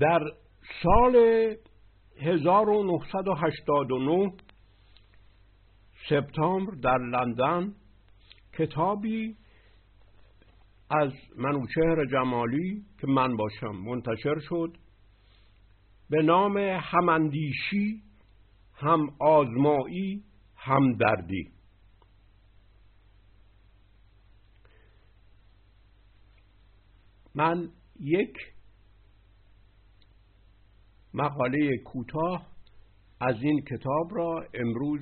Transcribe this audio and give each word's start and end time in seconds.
در 0.00 0.20
سال 0.82 1.16
1989 2.20 4.32
سپتامبر 6.08 6.74
در 6.74 6.98
لندن 6.98 7.74
کتابی 8.58 9.36
از 10.90 11.12
منوچهر 11.36 12.04
جمالی 12.12 12.84
که 13.00 13.06
من 13.06 13.36
باشم 13.36 13.76
منتشر 13.76 14.38
شد 14.38 14.76
به 16.10 16.22
نام 16.22 16.56
هماندیشی 16.80 18.02
هم 18.74 19.06
آزمایی 19.20 20.24
هم 20.56 20.92
دردی. 20.92 21.52
من 27.34 27.70
یک 28.00 28.36
مقاله 31.14 31.78
کوتاه 31.78 32.46
از 33.20 33.42
این 33.42 33.60
کتاب 33.60 34.14
را 34.14 34.46
امروز 34.54 35.00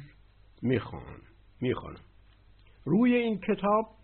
می‌خوانم 0.62 1.20
می‌خوانم. 1.60 2.01
روی 2.84 3.15
این 3.15 3.38
کتاب 3.38 3.96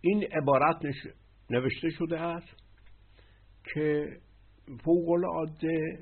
این 0.00 0.22
عبارت 0.22 0.82
نوشته 1.50 1.90
شده 1.90 2.20
است 2.20 2.56
که 3.74 4.16
فوق 4.84 5.08
العاده 5.08 5.98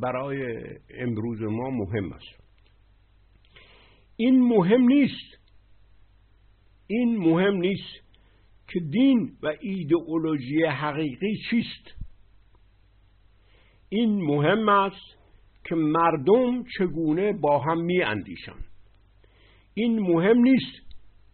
برای 0.00 0.64
امروز 0.90 1.42
ما 1.42 1.70
مهم 1.70 2.12
است. 2.12 2.44
این 4.16 4.48
مهم 4.48 4.80
نیست. 4.80 5.38
این 6.86 7.16
مهم 7.16 7.56
نیست 7.56 8.04
که 8.68 8.80
دین 8.80 9.36
و 9.42 9.52
ایدئولوژی 9.60 10.64
حقیقی 10.64 11.36
چیست. 11.50 12.03
این 13.88 14.22
مهم 14.22 14.68
است 14.68 15.18
که 15.64 15.74
مردم 15.74 16.64
چگونه 16.78 17.32
با 17.32 17.58
هم 17.58 17.80
می 17.80 18.02
اندیشن. 18.02 18.56
این 19.74 19.98
مهم 19.98 20.38
نیست 20.38 20.84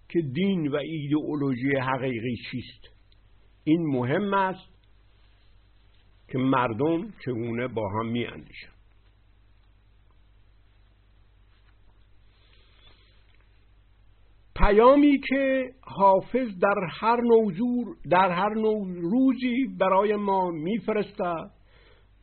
که 0.09 0.21
دین 0.21 0.69
و 0.69 0.77
ایدئولوژی 0.77 1.77
حقیقی 1.77 2.37
چیست 2.51 2.91
این 3.65 3.87
مهم 3.87 4.35
است 4.35 4.71
که 6.29 6.39
مردم 6.39 7.13
چگونه 7.25 7.69
با 7.69 7.89
هم 7.89 8.07
می 8.07 8.27
اندیشن. 8.27 8.71
پیامی 14.57 15.21
که 15.29 15.71
حافظ 15.81 16.49
در 16.63 16.89
هر 17.01 17.17
نوزور 17.21 17.97
در 18.11 18.31
هر 18.31 18.55
نوع 18.55 18.87
روزی 19.01 19.67
برای 19.79 20.17
ما 20.17 20.51
میفرستد 20.51 21.51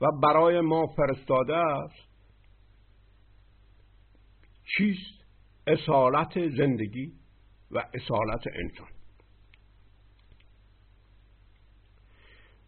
و 0.01 0.11
برای 0.23 0.61
ما 0.61 0.87
فرستاده 0.87 1.55
است 1.55 2.07
چیست؟ 4.77 5.17
اصالت 5.67 6.49
زندگی 6.57 7.13
و 7.71 7.83
اصالت 7.93 8.43
انسان. 8.55 8.87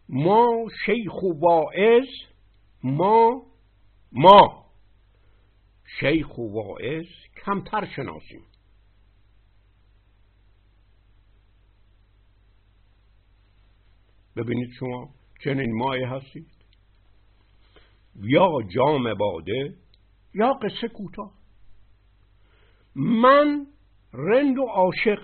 ما 0.08 0.66
شیخ 0.86 1.22
و 1.22 1.32
واعظ 1.40 2.08
ما 2.82 3.46
ما. 4.12 4.66
شیخ 6.00 6.38
و 6.38 6.52
واعظ 6.52 7.06
کمتر 7.44 7.86
شناسیم. 7.96 8.42
ببینید 14.36 14.70
شما 14.78 15.14
چنین 15.44 15.78
مایه 15.78 16.08
هستید. 16.08 16.59
یا 18.22 18.48
جام 18.74 19.14
باده؟ 19.14 19.74
یا 20.34 20.52
قصه 20.52 20.88
کوتاه. 20.88 21.32
من 22.96 23.66
رند 24.12 24.58
و 24.58 24.62
عاشق 24.62 25.18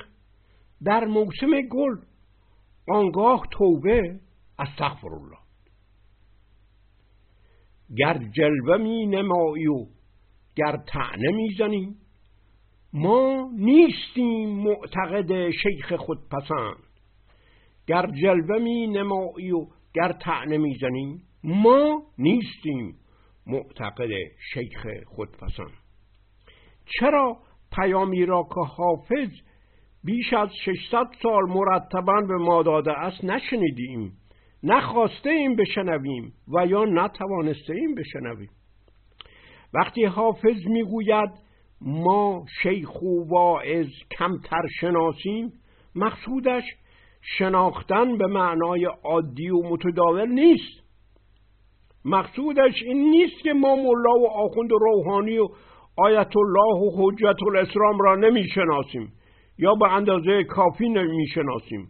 در 0.84 1.04
موسم 1.04 1.60
گل 1.70 1.96
آنگاه 2.88 3.46
توبه 3.50 4.20
استغفر 4.58 5.14
الله 5.14 5.38
گر 7.96 8.18
جلوه 8.32 8.76
می 8.76 9.06
نمایی 9.06 9.66
و 9.66 9.86
گر 10.56 10.76
تعنه 10.76 11.32
می‌زنی 11.32 11.96
ما 12.92 13.50
نیستیم 13.58 14.48
معتقد 14.48 15.50
شیخ 15.50 15.92
خود 15.92 16.18
پسند 16.28 16.82
گر 17.86 18.06
جلوه 18.22 18.58
می 18.58 18.86
نمایی 18.86 19.52
و 19.52 19.66
گر 19.94 20.12
تعنه 20.12 20.58
می‌زنی 20.58 21.22
ما 21.46 22.02
نیستیم 22.18 22.96
معتقد 23.46 24.10
شیخ 24.52 24.86
خود 25.06 25.28
پسند 25.32 25.72
چرا 26.84 27.36
پیامی 27.72 28.26
را 28.26 28.42
که 28.54 28.60
حافظ 28.60 29.28
بیش 30.04 30.32
از 30.32 30.48
600 30.64 31.06
سال 31.22 31.42
مرتبا 31.48 32.20
به 32.28 32.34
ما 32.34 32.62
داده 32.62 32.92
است 32.92 33.24
نشنیدیم 33.24 34.12
نخواسته 34.62 35.30
ایم 35.30 35.56
بشنویم 35.56 36.32
و 36.48 36.66
یا 36.66 36.84
نتوانسته 36.84 37.74
ایم 37.74 37.94
بشنویم؟ 37.94 38.50
وقتی 39.74 40.04
حافظ 40.04 40.66
می‌گوید 40.66 41.30
ما 41.80 42.44
شیخ 42.62 43.02
و 43.02 43.28
واعظ 43.28 43.88
کمتر 44.18 44.62
شناسیم 44.80 45.52
مقصودش 45.94 46.64
شناختن 47.38 48.18
به 48.18 48.26
معنای 48.26 48.84
عادی 49.04 49.50
و 49.50 49.62
متداول 49.62 50.28
نیست. 50.28 50.85
مقصودش 52.06 52.82
این 52.82 53.10
نیست 53.10 53.42
که 53.42 53.52
ما 53.52 53.76
ملا 53.76 54.18
و 54.20 54.28
آخوند 54.28 54.72
و 54.72 54.78
روحانی 54.78 55.38
و 55.38 55.48
آیت 55.96 56.36
الله 56.36 56.80
و 56.80 56.90
حجت 56.96 57.42
الاسلام 57.46 57.98
را 57.98 58.16
نمی‌شناسیم 58.16 59.12
یا 59.58 59.74
به 59.74 59.92
اندازه 59.92 60.44
کافی 60.44 60.88
نمی‌شناسیم. 60.88 61.88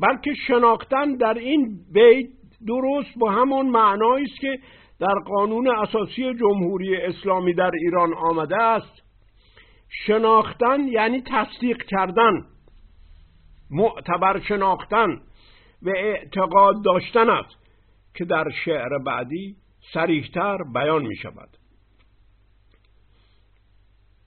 بلکه 0.00 0.34
شناختن 0.46 1.16
در 1.16 1.34
این 1.34 1.78
بیت 1.92 2.26
درست 2.66 3.18
با 3.18 3.30
همان 3.30 3.66
معنایی 3.66 4.24
است 4.24 4.40
که 4.40 4.58
در 5.00 5.14
قانون 5.26 5.68
اساسی 5.68 6.34
جمهوری 6.34 6.96
اسلامی 6.96 7.54
در 7.54 7.70
ایران 7.74 8.14
آمده 8.14 8.62
است. 8.62 9.02
شناختن 10.06 10.88
یعنی 10.88 11.22
تصدیق 11.26 11.82
کردن 11.82 12.32
معتبر 13.70 14.40
شناختن 14.40 15.08
و 15.82 15.90
اعتقاد 15.96 16.84
داشتن 16.84 17.30
است. 17.30 17.61
که 18.14 18.24
در 18.24 18.50
شعر 18.64 18.98
بعدی 19.06 19.56
سریحتر 19.94 20.58
بیان 20.74 21.06
می 21.06 21.16
شود 21.16 21.58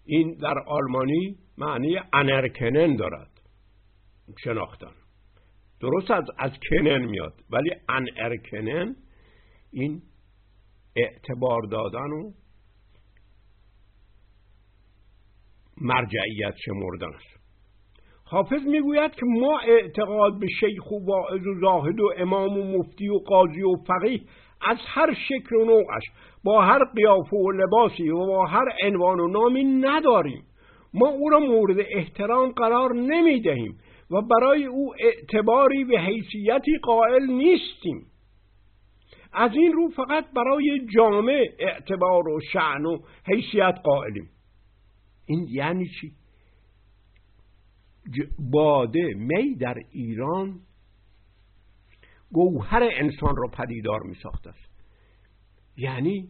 این 0.06 0.34
در 0.34 0.60
آلمانی 0.60 1.38
معنی 1.58 1.98
انرکنن 2.14 2.96
دارد 2.96 3.32
شناختن. 4.44 4.92
درست 5.80 6.12
از, 6.12 6.24
از 6.38 6.52
کنن 6.70 7.06
میاد 7.06 7.34
ولی 7.50 7.72
انرکنن 7.90 8.96
این 9.72 10.02
اعتبار 10.96 11.62
دادن 11.62 12.12
و 12.12 12.32
مرجعیت 15.78 16.56
شمردن 16.66 17.14
است. 17.16 17.45
حافظ 18.28 18.62
می‌گوید 18.66 19.12
که 19.12 19.26
ما 19.26 19.60
اعتقاد 19.60 20.40
به 20.40 20.48
شیخ 20.60 20.92
و 20.92 21.06
واعظ 21.06 21.48
و 21.48 21.60
زاهد 21.62 22.00
و 22.00 22.14
امام 22.18 22.58
و 22.58 22.78
مفتی 22.78 23.10
و 23.10 23.18
قاضی 23.18 23.62
و 23.62 23.76
فقیه 23.88 24.22
از 24.62 24.78
هر 24.86 25.14
شکل 25.14 25.56
و 25.56 25.66
نوعش 25.66 26.04
با 26.44 26.62
هر 26.62 26.84
قیافه 26.96 27.38
و 27.38 27.52
لباسی 27.52 28.10
و 28.10 28.18
با 28.18 28.46
هر 28.46 28.66
عنوان 28.84 29.20
و 29.20 29.28
نامی 29.28 29.64
نداریم. 29.64 30.44
ما 30.94 31.08
او 31.08 31.30
را 31.30 31.40
مورد 31.40 31.78
احترام 31.80 32.52
قرار 32.52 32.94
نمی 32.94 33.42
دهیم 33.42 33.78
و 34.12 34.22
برای 34.22 34.66
او 34.66 34.94
اعتباری 35.00 35.84
به 35.84 36.00
حیثیتی 36.00 36.78
قائل 36.84 37.26
نیستیم. 37.26 38.06
از 39.34 39.52
این 39.54 39.74
رو 39.74 39.90
فقط 39.90 40.26
برای 40.36 40.88
جامعه 40.96 41.50
اعتبار 41.60 42.28
و 42.28 42.40
شعن 42.54 42.86
و 42.86 42.98
حیثیت 43.28 43.76
قائلیم. 43.84 44.30
این 45.28 45.48
یعنی 45.52 45.86
چی؟ 45.86 46.12
باده 48.40 49.14
می 49.16 49.56
در 49.56 49.76
ایران 49.92 50.60
گوهر 52.32 52.84
انسان 52.84 53.36
را 53.38 53.48
پدیدار 53.48 54.04
می 54.04 54.16
ساخته 54.24 54.50
است. 54.50 54.76
یعنی 55.78 56.30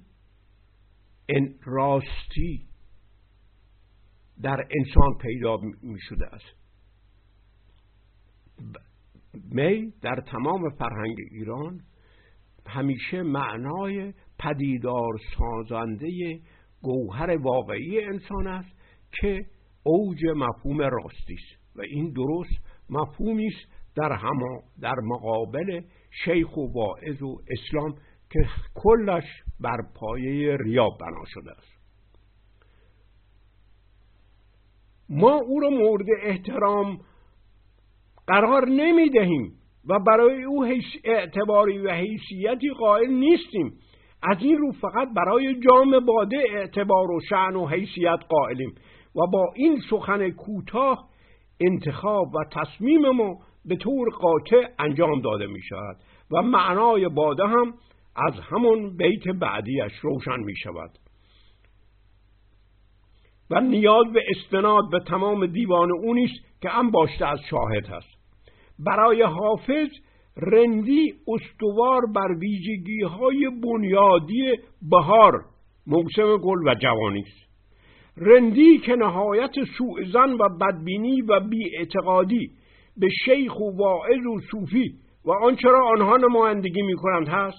این 1.29 1.59
راستی 1.63 2.67
در 4.41 4.67
انسان 4.79 5.17
پیدا 5.21 5.57
می 5.81 5.99
شده 6.01 6.25
است. 6.25 6.55
می 9.51 9.93
در 10.01 10.15
تمام 10.15 10.69
فرهنگ 10.69 11.17
ایران 11.31 11.81
همیشه 12.67 13.21
معنای 13.21 14.13
پدیدار 14.39 15.19
سازنده 15.37 16.39
گوهر 16.81 17.37
واقعی 17.37 18.03
انسان 18.03 18.47
است 18.47 18.75
که 19.11 19.45
اوج 19.83 20.19
مفهوم 20.35 20.81
راستی 20.81 21.33
است. 21.33 21.64
و 21.75 21.81
این 21.81 22.13
درست 22.13 22.65
مفهومی 22.89 23.47
است 23.47 23.71
در 23.95 24.11
هما 24.11 24.63
در 24.81 24.95
مقابل 25.03 25.81
شیخ 26.25 26.57
و 26.57 26.73
واعظ 26.73 27.21
و 27.21 27.37
اسلام 27.49 27.95
که 28.29 28.39
کلش 28.75 29.23
بر 29.59 29.77
پایه 29.95 30.57
ریا 30.57 30.89
بنا 30.89 31.23
شده 31.25 31.51
است. 31.51 31.75
ما 35.09 35.35
او 35.35 35.59
را 35.59 35.69
مورد 35.69 36.05
احترام 36.23 36.99
قرار 38.27 38.67
نمی 38.67 39.09
دهیم 39.09 39.53
و 39.89 39.99
برای 39.99 40.43
او 40.43 40.65
اعتباری 41.03 41.77
و 41.77 41.91
حیثیتی 41.91 42.69
قائل 42.79 43.09
نیستیم. 43.09 43.77
از 44.23 44.37
این 44.39 44.57
رو 44.57 44.71
فقط 44.71 45.07
برای 45.15 45.59
جام 45.59 46.05
باده 46.05 46.37
اعتبار 46.49 47.11
و 47.11 47.19
شعن 47.29 47.55
و 47.55 47.67
حیثیت 47.67 48.19
قائلیم 48.29 48.75
و 49.15 49.27
با 49.31 49.53
این 49.55 49.81
سخن 49.89 50.29
کوتاه 50.29 51.09
انتخاب 51.59 52.35
و 52.35 52.43
تصمیم 52.51 53.09
ما 53.09 53.37
به 53.65 53.75
طور 53.75 54.09
قاطع 54.09 54.67
انجام 54.79 55.21
داده 55.21 55.47
می 55.47 55.61
شود 55.61 55.97
و 56.31 56.41
معنای 56.41 57.09
باده 57.09 57.47
هم 57.47 57.73
از 58.15 58.33
همون 58.39 58.97
بیت 58.97 59.27
بعدیش 59.27 59.93
روشن 60.01 60.39
می 60.39 60.55
شود 60.55 60.89
و 63.49 63.61
نیاز 63.61 64.05
به 64.13 64.23
استناد 64.29 64.83
به 64.91 64.99
تمام 64.99 65.45
دیوان 65.45 65.91
او 65.91 66.13
نیست 66.13 66.61
که 66.61 66.69
باشته 66.93 67.25
از 67.25 67.39
شاهد 67.49 67.87
هست 67.87 68.15
برای 68.79 69.21
حافظ 69.21 69.89
رندی 70.37 71.13
استوار 71.27 72.01
بر 72.15 72.37
ویژگی 72.39 73.01
های 73.01 73.49
بنیادی 73.63 74.53
بهار 74.81 75.45
موسم 75.87 76.37
گل 76.37 76.67
و 76.67 76.75
جوانی 76.81 77.25
رندی 78.17 78.77
که 78.77 78.95
نهایت 78.95 79.51
سوء 79.77 80.03
زن 80.13 80.31
و 80.31 80.49
بدبینی 80.61 81.21
و 81.21 81.39
بیاعتقادی 81.39 82.49
به 82.97 83.07
شیخ 83.25 83.59
و 83.59 83.77
واعظ 83.77 84.25
و 84.25 84.39
صوفی 84.51 84.93
و 85.25 85.31
آنچه 85.31 85.69
را 85.69 85.87
آنها 85.87 86.17
نمایندگی 86.17 86.81
می 86.81 86.95
کنند 86.95 87.27
هست 87.27 87.57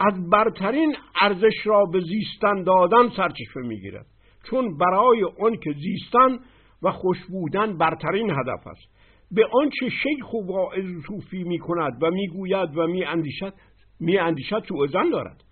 از 0.00 0.30
برترین 0.30 0.96
ارزش 1.20 1.66
را 1.66 1.84
به 1.84 2.00
زیستن 2.00 2.62
دادن 2.62 3.08
سرچشمه 3.16 3.66
می‌گیرد. 3.66 4.06
چون 4.50 4.78
برای 4.78 5.24
آن 5.24 5.56
که 5.56 5.72
زیستن 5.72 6.38
و 6.82 6.90
خوش 6.90 7.18
بودن 7.24 7.78
برترین 7.78 8.30
هدف 8.30 8.66
است. 8.66 8.94
به 9.30 9.46
آنچه 9.62 9.88
شیخ 9.88 10.34
و 10.34 10.46
واعظ 10.46 10.84
صوفی 11.06 11.44
می 11.44 11.58
کند 11.58 12.02
و 12.02 12.10
می‌گوید 12.10 12.78
و 12.78 12.86
می 12.86 13.04
اندیشد 13.04 13.54
می 14.00 14.18
اندیشد 14.18 14.64
زن 14.92 15.10
دارد. 15.10 15.44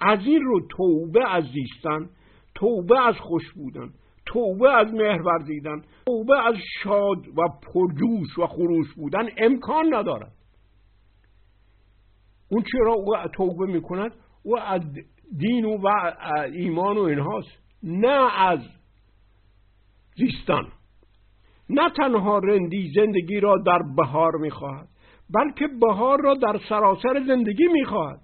از 0.00 0.26
این 0.26 0.42
رو 0.42 0.60
توبه 0.70 1.30
از 1.30 1.44
زیستن 1.44 2.08
توبه 2.54 3.06
از 3.06 3.14
خوش 3.18 3.52
بودن 3.52 3.90
توبه 4.26 4.70
از 4.70 4.94
مهر 4.94 5.22
ورزیدن 5.22 5.82
توبه 6.06 6.46
از 6.46 6.54
شاد 6.82 7.28
و 7.28 7.48
پرجوش 7.62 8.38
و 8.38 8.46
خروش 8.46 8.94
بودن 8.96 9.28
امکان 9.36 9.94
ندارد. 9.94 10.32
اون 12.50 12.64
چرا 12.72 12.92
او 12.92 13.16
توبه 13.34 13.66
می‌کند؟ 13.66 14.12
او 14.42 14.58
از 14.58 14.80
دین 15.36 15.64
و 15.64 15.88
ایمان 16.52 16.98
و 16.98 17.00
اینهاست 17.00 17.50
نه 17.82 18.40
از 18.40 18.60
زیستان. 20.16 20.72
نه 21.70 21.90
تنها 21.90 22.38
رندی 22.38 22.92
زندگی 22.94 23.40
را 23.40 23.58
در 23.66 23.78
بهار 23.96 24.36
می‌خواهد 24.40 24.88
بلکه 25.34 25.68
بهار 25.80 26.22
را 26.22 26.34
در 26.34 26.60
سراسر 26.68 27.24
زندگی 27.26 27.66
می‌خواهد. 27.72 28.20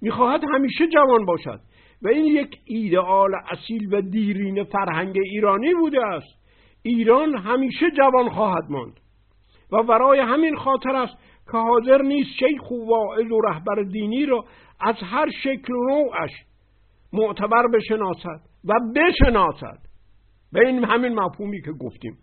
می‌خواهد 0.00 0.40
همیشه 0.54 0.86
جوان 0.86 1.24
باشد. 1.24 1.60
و 2.02 2.08
این 2.08 2.24
یک 2.24 2.58
ایدئال 2.64 3.30
اصیل 3.50 3.94
و 3.94 4.00
دیرین 4.00 4.64
فرهنگ 4.64 5.18
ایرانی 5.18 5.74
بوده 5.74 6.06
است. 6.06 6.40
ایران 6.82 7.36
همیشه 7.36 7.90
جوان 7.90 8.28
خواهد 8.28 8.64
ماند. 8.70 9.00
و 9.72 9.82
برای 9.82 10.20
همین 10.20 10.56
خاطر 10.56 10.96
است 10.96 11.14
که 11.52 11.58
حاضر 11.58 12.02
نیست 12.02 12.30
شیخ 12.38 12.70
و 12.70 12.86
واعظ 12.86 13.32
و 13.32 13.40
رهبر 13.40 13.82
دینی 13.82 14.26
را 14.26 14.44
از 14.80 14.96
هر 15.02 15.30
شکل 15.42 15.72
و 15.72 15.88
نوعش 15.88 16.30
معتبر 17.12 17.66
بشناسد 17.74 18.40
و 18.64 18.72
بشناسد. 18.96 19.78
به 20.52 20.66
این 20.66 20.84
همین 20.84 21.14
مفهومی 21.14 21.62
که 21.62 21.72
گفتیم. 21.72 22.18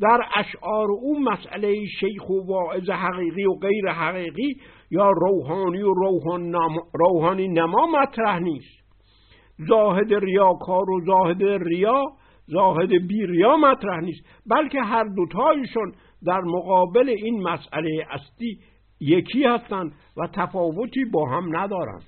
در 0.00 0.20
اشعار 0.34 0.90
او 0.90 1.20
مسئله 1.20 1.74
شیخ 2.00 2.30
و 2.30 2.46
واعظ 2.46 2.90
حقیقی 2.90 3.44
و 3.44 3.54
غیر 3.54 3.90
حقیقی 3.90 4.56
یا 4.90 5.10
روحانی 5.10 5.82
و 5.82 5.94
روحان 5.94 6.54
روحانی 6.94 7.48
نما 7.48 7.86
مطرح 7.86 8.38
نیست. 8.38 8.79
زاهد 9.68 10.14
ریاکار 10.14 10.90
و 10.90 11.00
زاهد 11.06 11.42
ریا 11.42 12.04
زاهد 12.46 13.06
بی 13.08 13.26
ریا 13.26 13.56
مطرح 13.56 14.00
نیست. 14.00 14.26
بلکه 14.46 14.80
هر 14.80 15.04
دوتایشون 15.04 15.92
در 16.26 16.40
مقابل 16.40 17.08
این 17.08 17.42
مسئله 17.42 18.06
اصلی 18.10 18.58
یکی 19.00 19.44
هستند 19.44 19.92
و 20.16 20.26
تفاوتی 20.34 21.04
با 21.04 21.28
هم 21.28 21.56
ندارند 21.56 22.02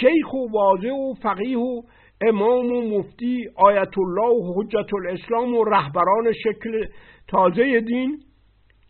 شیخ 0.00 0.34
و 0.34 0.50
واضع 0.52 0.90
و 0.90 1.14
فقیه 1.22 1.58
و 1.58 1.82
امام 2.20 2.72
و 2.72 2.98
مفتی 2.98 3.44
آیت 3.56 3.98
الله 3.98 4.28
و 4.28 4.54
حجت 4.56 4.94
الاسلام 4.94 5.54
و 5.54 5.64
رهبران 5.64 6.32
شکل 6.32 6.86
تازه 7.28 7.80
دین 7.80 8.18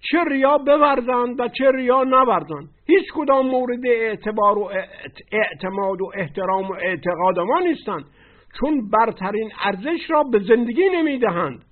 چه 0.00 0.24
ریا 0.24 0.58
بورزند 0.58 1.40
و 1.40 1.48
چه 1.48 1.70
ریا 1.70 2.04
نورزند. 2.04 2.68
هیچ 2.86 3.04
کدام 3.14 3.46
مورد 3.46 3.86
اعتبار 3.86 4.58
و 4.58 4.70
اعتماد 5.32 6.00
و 6.00 6.10
احترام 6.14 6.70
و 6.70 6.74
اعتقاد 6.74 7.38
ما 7.38 7.60
نیستند. 7.60 8.04
چون 8.60 8.90
برترین 8.90 9.50
ارزش 9.64 10.10
را 10.10 10.22
به 10.22 10.38
زندگی 10.38 10.88
نمی‌دهند. 10.94 11.64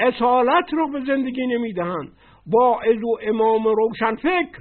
اصالت 0.00 0.74
را 0.74 0.86
به 0.86 1.00
زندگی 1.06 1.46
نمی‌دهند. 1.46 2.12
واعظ 2.46 3.02
و 3.02 3.18
امام 3.22 3.64
روشن 3.64 4.16
فکر. 4.16 4.60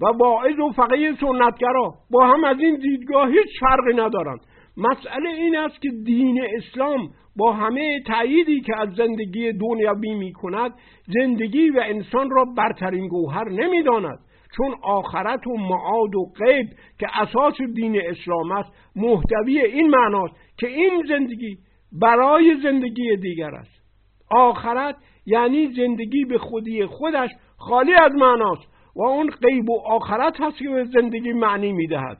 و 0.00 0.06
واعظ 0.06 0.58
و 0.58 0.72
فقیه 0.72 1.12
سنتگرا 1.20 1.94
با 2.10 2.26
هم 2.26 2.44
از 2.44 2.56
این 2.60 2.76
دیدگاه 2.76 3.28
هیچ 3.28 3.60
فرقی 3.60 3.94
ندارند. 3.96 4.40
مسئله 4.76 5.28
این 5.28 5.56
است 5.56 5.82
که 5.82 5.88
دین 6.04 6.46
اسلام 6.56 7.08
با 7.36 7.52
همه 7.52 8.00
تأییدی 8.06 8.60
که 8.60 8.80
از 8.80 8.88
زندگی 8.94 9.52
دنیوی 9.52 10.14
می 10.14 10.32
کند 10.32 10.74
زندگی 11.06 11.70
و 11.70 11.82
انسان 11.84 12.30
را 12.30 12.44
برترین 12.44 13.08
گوهر 13.08 13.48
نمی 13.48 13.82
داند. 13.82 14.18
چون 14.56 14.74
آخرت 14.82 15.46
و 15.46 15.56
معاد 15.56 16.14
و 16.14 16.32
غیب 16.38 16.66
که 16.98 17.06
اساس 17.20 17.54
دین 17.74 18.00
اسلام 18.04 18.52
است 18.52 18.72
محتوی 18.96 19.60
این 19.60 19.88
معناست 19.88 20.34
که 20.58 20.66
این 20.66 21.04
زندگی 21.08 21.58
برای 21.92 22.56
زندگی 22.62 23.16
دیگر 23.16 23.54
است. 23.54 23.82
آخرت 24.30 24.96
یعنی 25.26 25.72
زندگی 25.76 26.24
به 26.24 26.38
خودی 26.38 26.86
خودش 26.86 27.30
خالی 27.56 27.94
از 27.94 28.12
معناست 28.14 28.62
و 28.96 29.02
اون 29.02 29.30
غیب 29.30 29.70
و 29.70 29.80
آخرت 29.86 30.40
هست 30.40 30.58
که 30.58 30.68
به 30.68 30.84
زندگی 30.84 31.32
معنی 31.32 31.72
می‌دهد 31.72 32.18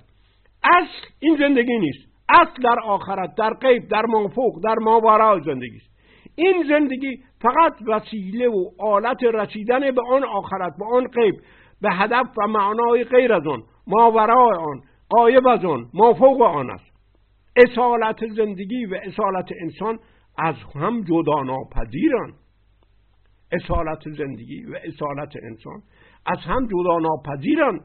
اصل 0.65 1.07
این 1.21 1.37
زندگی 1.37 1.79
نیست. 1.79 2.16
اصل 2.29 2.63
در 2.63 2.81
آخرت 2.85 3.35
در 3.39 3.55
غیب 3.55 3.89
در 3.89 4.03
مافوق 4.07 4.65
در 4.65 4.75
ماورا 4.81 5.41
زندگی 5.41 5.77
است 5.77 5.91
این 6.35 6.65
زندگی 6.69 7.23
فقط 7.43 7.73
وسیله 7.87 8.49
و 8.49 8.71
آلت 8.79 9.23
رسیدن 9.23 9.91
به 9.91 10.03
آن 10.11 10.25
آخرت 10.25 10.73
به 10.79 10.85
آن 10.87 11.07
غیب 11.07 11.35
به 11.81 11.89
هدف 11.93 12.27
و 12.39 12.47
معنای 12.47 13.05
غیر 13.05 13.33
از 13.33 13.47
آن 13.47 13.63
ماورای 13.87 14.57
آن 14.57 14.81
قایب 15.09 15.47
از 15.47 15.65
آن 15.65 15.87
مافوق 15.95 16.43
آن 16.43 16.71
است. 16.71 16.97
اصالت 17.57 18.27
زندگی 18.37 18.87
و 18.87 18.95
اصالت 19.05 19.49
انسان 19.61 19.99
از 20.39 20.55
هم 20.75 21.03
جدا 21.03 21.43
ناپذیرند 21.43 22.35
اصالت 23.53 24.11
زندگی 24.19 24.65
و 24.65 24.77
اصالت 24.85 25.33
انسان 25.43 25.83
از 26.27 26.39
هم 26.39 26.67
جدا 26.67 26.99
ناپذیرند 26.99 27.81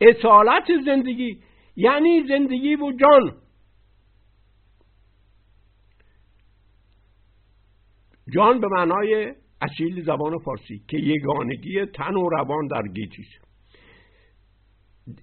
اصالت 0.00 0.64
زندگی 0.84 1.40
یعنی 1.76 2.24
زندگی 2.28 2.76
و 2.76 2.92
جان. 2.92 3.36
جان 8.34 8.60
به 8.60 8.68
معنای 8.68 9.34
اصیل 9.60 10.04
زبان 10.04 10.38
فارسی 10.38 10.82
که 10.88 10.96
یگانگی 10.96 11.86
تن 11.86 12.14
و 12.14 12.28
روان 12.28 12.66
در 12.66 12.82
گیتی 12.82 13.24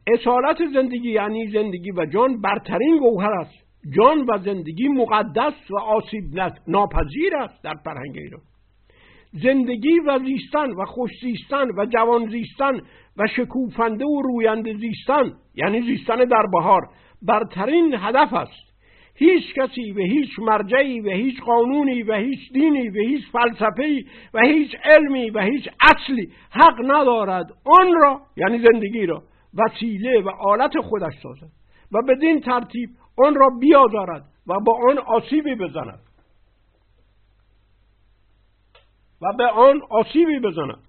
اصالت 0.08 0.58
زندگی 0.74 1.12
یعنی 1.12 1.48
زندگی 1.48 1.91
و 1.91 2.06
جان 2.06 2.41
برترین 2.41 2.98
گوهر 3.00 3.32
است. 3.32 3.70
جان 3.96 4.25
و 4.29 4.38
زندگی 4.38 4.88
مقدس 4.88 5.72
و 5.72 5.77
آسیب 5.77 6.24
ناپذیر 6.68 7.36
است 7.36 7.63
در 7.63 7.75
فرهنگ 7.86 8.18
ایران. 8.18 8.41
زندگی 9.34 10.00
و 10.08 10.20
زیستن 10.20 10.72
و 10.72 10.86
خوش 10.86 11.12
زیستن 11.22 11.68
و 11.77 11.86
جوان 11.86 12.29
زیستن 12.29 12.79
و 13.20 13.28
شکوفنده 13.28 14.06
و 14.06 14.22
روینده 14.22 14.74
زیستن 14.74 15.34
یعنی 15.56 15.82
زیستن 15.82 16.16
در 16.16 16.46
بهار 16.52 16.90
برترین 17.22 17.96
هدف 17.98 18.34
است. 18.34 18.70
هیچ 19.16 19.54
کسی 19.56 19.92
و 19.92 20.00
هیچ 20.00 20.40
مرجعی 20.40 21.02
و 21.02 21.10
هیچ 21.10 21.42
قانونی 21.42 22.04
و 22.04 22.14
هیچ 22.14 22.40
دینی 22.54 22.90
و 22.90 22.94
هیچ 22.94 23.24
فلسفه‌ای 23.32 24.06
و 24.34 24.42
هیچ 24.42 24.76
علمی 24.84 25.30
و 25.30 25.40
هیچ 25.40 25.70
اصلی 25.82 26.32
حق 26.52 26.80
ندارد. 26.84 27.46
آن 27.66 27.94
را 28.02 28.22
یعنی 28.38 28.60
زندگی 28.60 29.06
را 29.06 29.24
وسیله 29.58 30.22
و 30.22 30.30
آلت 30.30 30.80
خودش 30.82 31.14
سازد 31.24 31.50
و 31.92 32.02
بدین 32.02 32.42
ترتیب 32.42 32.90
آن 33.26 33.36
را 33.36 33.50
بیازارد 33.60 34.24
و 34.48 34.60
با 34.66 34.80
آن 34.90 34.98
آسیبی 34.98 35.56
بزند. 35.56 36.00
و 39.22 39.34
به 39.38 39.48
آن 39.48 39.82
آسیبی 39.90 40.40
بزند. 40.40 40.88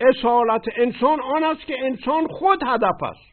اصالت 0.00 0.64
انسان 0.76 1.20
آن 1.20 1.44
است 1.44 1.60
که 1.60 1.74
انسان 1.84 2.26
خود 2.26 2.62
هدف 2.66 3.02
است. 3.02 3.32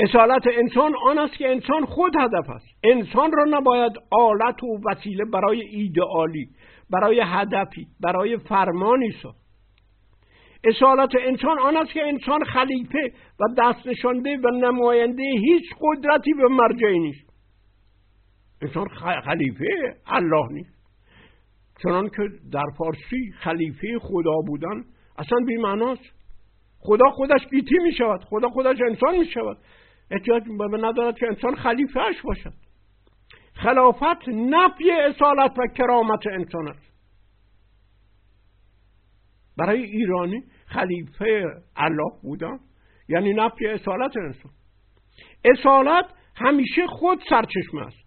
اصالت 0.00 0.42
انسان 0.46 0.94
آن 1.06 1.18
است 1.18 1.34
که 1.34 1.48
انسان 1.48 1.84
خود 1.84 2.16
هدف 2.16 2.50
است. 2.50 2.66
انسان 2.84 3.32
را 3.32 3.44
نباید 3.44 3.92
آلت 4.10 4.62
و 4.62 4.80
وسیله 4.84 5.24
برای 5.24 5.60
ایدئالی 5.60 6.48
برای 6.90 7.22
هدفی 7.24 7.86
برای 8.00 8.36
فرمانی 8.36 9.12
ساخت. 9.22 9.40
اصالت 10.64 11.10
انسان 11.20 11.58
آن 11.58 11.76
است 11.76 11.92
که 11.92 12.08
انسان 12.08 12.44
خلیفه 12.44 13.12
و 13.40 13.44
دست 13.58 13.86
نشانده 13.86 14.36
و 14.36 14.50
نماینده 14.50 15.22
هیچ 15.22 15.64
قدرتی 15.80 16.32
به 16.34 16.48
مرجعی 16.48 16.98
نیست. 16.98 17.30
انسان 18.62 18.88
خلیفه 19.24 19.96
الله 20.06 20.52
نیست. 20.52 20.79
چنان 21.82 22.08
که 22.08 22.22
در 22.52 22.66
فارسی 22.78 23.32
خلیفه 23.40 23.98
خدا 23.98 24.34
بودن 24.46 24.84
اصلا 25.18 25.38
بی 25.46 25.56
معناست 25.56 26.20
خدا 26.78 27.10
خودش 27.10 27.40
گیتی 27.50 27.78
می 27.78 27.92
شود 27.92 28.24
خدا 28.24 28.48
خودش 28.48 28.76
انسان 28.80 29.18
می 29.18 29.26
شود 29.26 29.58
احتیاج 30.10 30.42
به 30.58 30.78
ندارد 30.78 31.18
که 31.18 31.26
انسان 31.26 31.54
خلیفهش 31.54 32.20
باشد. 32.24 32.52
خلافت 33.54 34.28
نفی 34.28 34.90
اصالت 34.90 35.58
و 35.58 35.66
کرامت 35.76 36.26
انسان 36.26 36.68
است. 36.68 36.90
برای 39.58 39.82
ایرانی 39.82 40.42
خلیفه 40.66 41.44
الله 41.76 42.12
بودن 42.22 42.58
یعنی 43.08 43.32
نفی 43.32 43.66
اصالت 43.66 44.16
انسان. 44.16 44.52
اصالت 45.44 46.04
همیشه 46.36 46.86
خود 46.86 47.22
سرچشمه 47.30 47.86
است. 47.86 47.98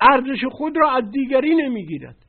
ارزش 0.00 0.44
خود 0.50 0.76
را 0.76 0.90
از 0.90 1.10
دیگری 1.10 1.54
نمی‌گیرد. 1.54 2.21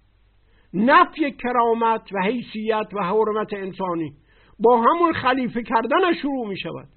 نفی 0.74 1.32
کرامت 1.32 2.02
و 2.14 2.22
حیثیت 2.24 2.88
و 2.94 3.04
حرمت 3.04 3.54
انسانی 3.54 4.14
با 4.60 4.82
همون 4.82 5.14
خلیفه 5.14 5.64
کردن 5.64 6.14
شروع 6.22 6.48
می 6.48 6.58
شود. 6.58 6.88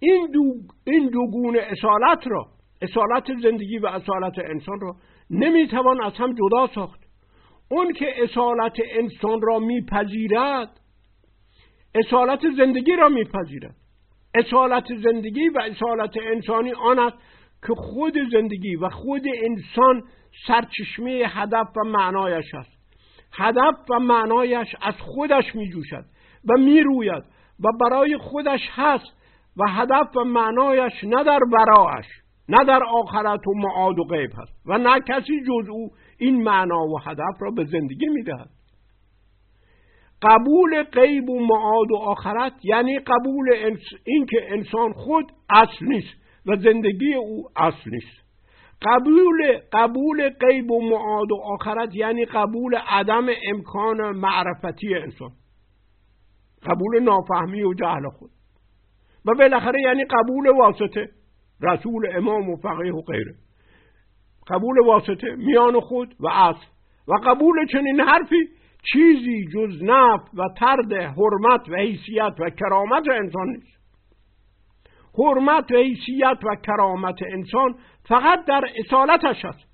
این 0.00 0.30
دو, 0.32 0.42
این 0.86 1.08
دو 1.08 1.26
گونه 1.26 1.58
اصالت 1.58 2.26
را 2.26 2.46
اصالت 2.82 3.40
زندگی 3.42 3.78
و 3.78 3.86
اصالت 3.86 4.38
انسان 4.38 4.80
را 4.80 4.96
نمی‌توان 5.30 6.00
از 6.00 6.12
هم 6.12 6.34
جدا 6.34 6.66
ساخت. 6.74 7.00
اون 7.70 7.92
که 7.92 8.22
اصالت 8.22 8.76
انسان 8.90 9.40
را 9.42 9.58
میپذیرد 9.58 10.80
اصالت 11.94 12.40
زندگی 12.56 12.96
را 12.96 13.08
میپذیرد 13.08 13.74
اصالت 14.34 14.84
زندگی 15.04 15.48
و 15.48 15.58
اصالت 15.58 16.16
انسانی 16.16 16.72
آن 16.72 16.98
است 16.98 17.16
که 17.66 17.74
خود 17.74 18.14
زندگی 18.32 18.76
و 18.76 18.88
خود 18.88 19.22
انسان 19.42 20.02
سرچشمه 20.46 21.22
هدف 21.26 21.68
و 21.76 21.88
معنایش 21.88 22.54
است. 22.54 22.78
هدف 23.32 23.74
و 23.90 23.98
معنایش 23.98 24.68
از 24.82 24.94
خودش 24.94 25.54
می 25.54 25.68
جوشد 25.68 26.04
و 26.48 26.58
می 26.58 26.80
روید 26.80 27.22
و 27.64 27.68
برای 27.80 28.16
خودش 28.18 28.60
هست 28.70 29.18
و 29.56 29.70
هدف 29.70 30.16
و 30.16 30.24
معنایش 30.24 31.04
نه 31.04 31.24
در 31.24 31.40
براش 31.52 32.06
نه 32.48 32.64
در 32.64 32.80
آخرت 32.84 33.46
و 33.46 33.52
معاد 33.56 33.98
و 33.98 34.04
غیب 34.04 34.30
هست 34.38 34.52
و 34.66 34.78
نه 34.78 35.00
کسی 35.00 35.40
جز 35.40 35.68
او 35.68 35.90
این 36.18 36.42
معنا 36.42 36.86
و 36.86 36.98
هدف 36.98 37.36
را 37.40 37.50
به 37.50 37.64
زندگی 37.64 38.06
می 38.06 38.22
دهد 38.22 38.48
قبول 40.22 40.82
غیب 40.82 41.30
و 41.30 41.40
معاد 41.40 41.90
و 41.90 41.96
آخرت 41.96 42.52
یعنی 42.64 42.98
قبول 42.98 43.52
این 44.04 44.26
که 44.26 44.52
انسان 44.52 44.92
خود 44.92 45.32
اصل 45.50 45.86
نیست. 45.86 46.14
و 46.48 46.56
زندگی 46.56 47.14
او 47.14 47.44
اصل 47.56 47.90
نیست. 47.90 48.28
قبول 48.82 49.58
قبول 49.72 50.28
غیب 50.28 50.70
و 50.70 50.90
معاد 50.90 51.32
و 51.32 51.40
آخرت 51.44 51.94
یعنی 51.94 52.24
قبول 52.24 52.74
عدم 52.74 53.26
امکان 53.52 54.10
معرفتی 54.10 54.94
انسان. 54.94 55.30
قبول 56.62 57.00
نافهمی 57.02 57.62
و 57.62 57.74
جهل 57.74 58.08
خود. 58.08 58.30
و 59.26 59.34
بالاخره 59.34 59.80
یعنی 59.82 60.04
قبول 60.04 60.48
واسطه. 60.48 61.08
رسول 61.62 62.16
امام 62.16 62.50
و 62.50 62.56
فقیه 62.56 62.94
و 62.94 63.00
غیره. 63.02 63.34
قبول 64.46 64.86
واسطه 64.86 65.36
میان 65.36 65.80
خود 65.80 66.14
و 66.20 66.28
اصل. 66.28 66.66
و 67.08 67.12
قبول 67.24 67.66
چنین 67.66 68.00
حرفی 68.00 68.48
چیزی 68.92 69.46
جز 69.54 69.82
نف 69.82 70.20
و 70.34 70.42
ترد 70.58 70.92
حرمت 70.92 71.68
و 71.68 71.76
حیثیت 71.76 72.34
و 72.38 72.50
کرامت 72.50 73.08
انسان 73.08 73.48
نیست. 73.48 73.77
حرمت 75.18 75.72
حیثیت 75.72 76.38
و 76.44 76.56
کرامت 76.66 77.22
انسان 77.32 77.74
فقط 78.08 78.44
در 78.44 78.64
اصالتش 78.78 79.44
است 79.44 79.68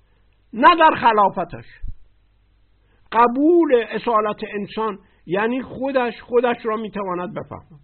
نه 0.53 0.75
در 0.79 0.95
خلافتش. 0.95 1.65
قبول 3.11 3.85
اصالت 3.91 4.37
انسان 4.59 4.99
یعنی 5.25 5.61
خودش 5.61 6.21
خودش 6.21 6.57
را 6.63 6.75
می‌تواند 6.75 7.33
بفهمد. 7.33 7.79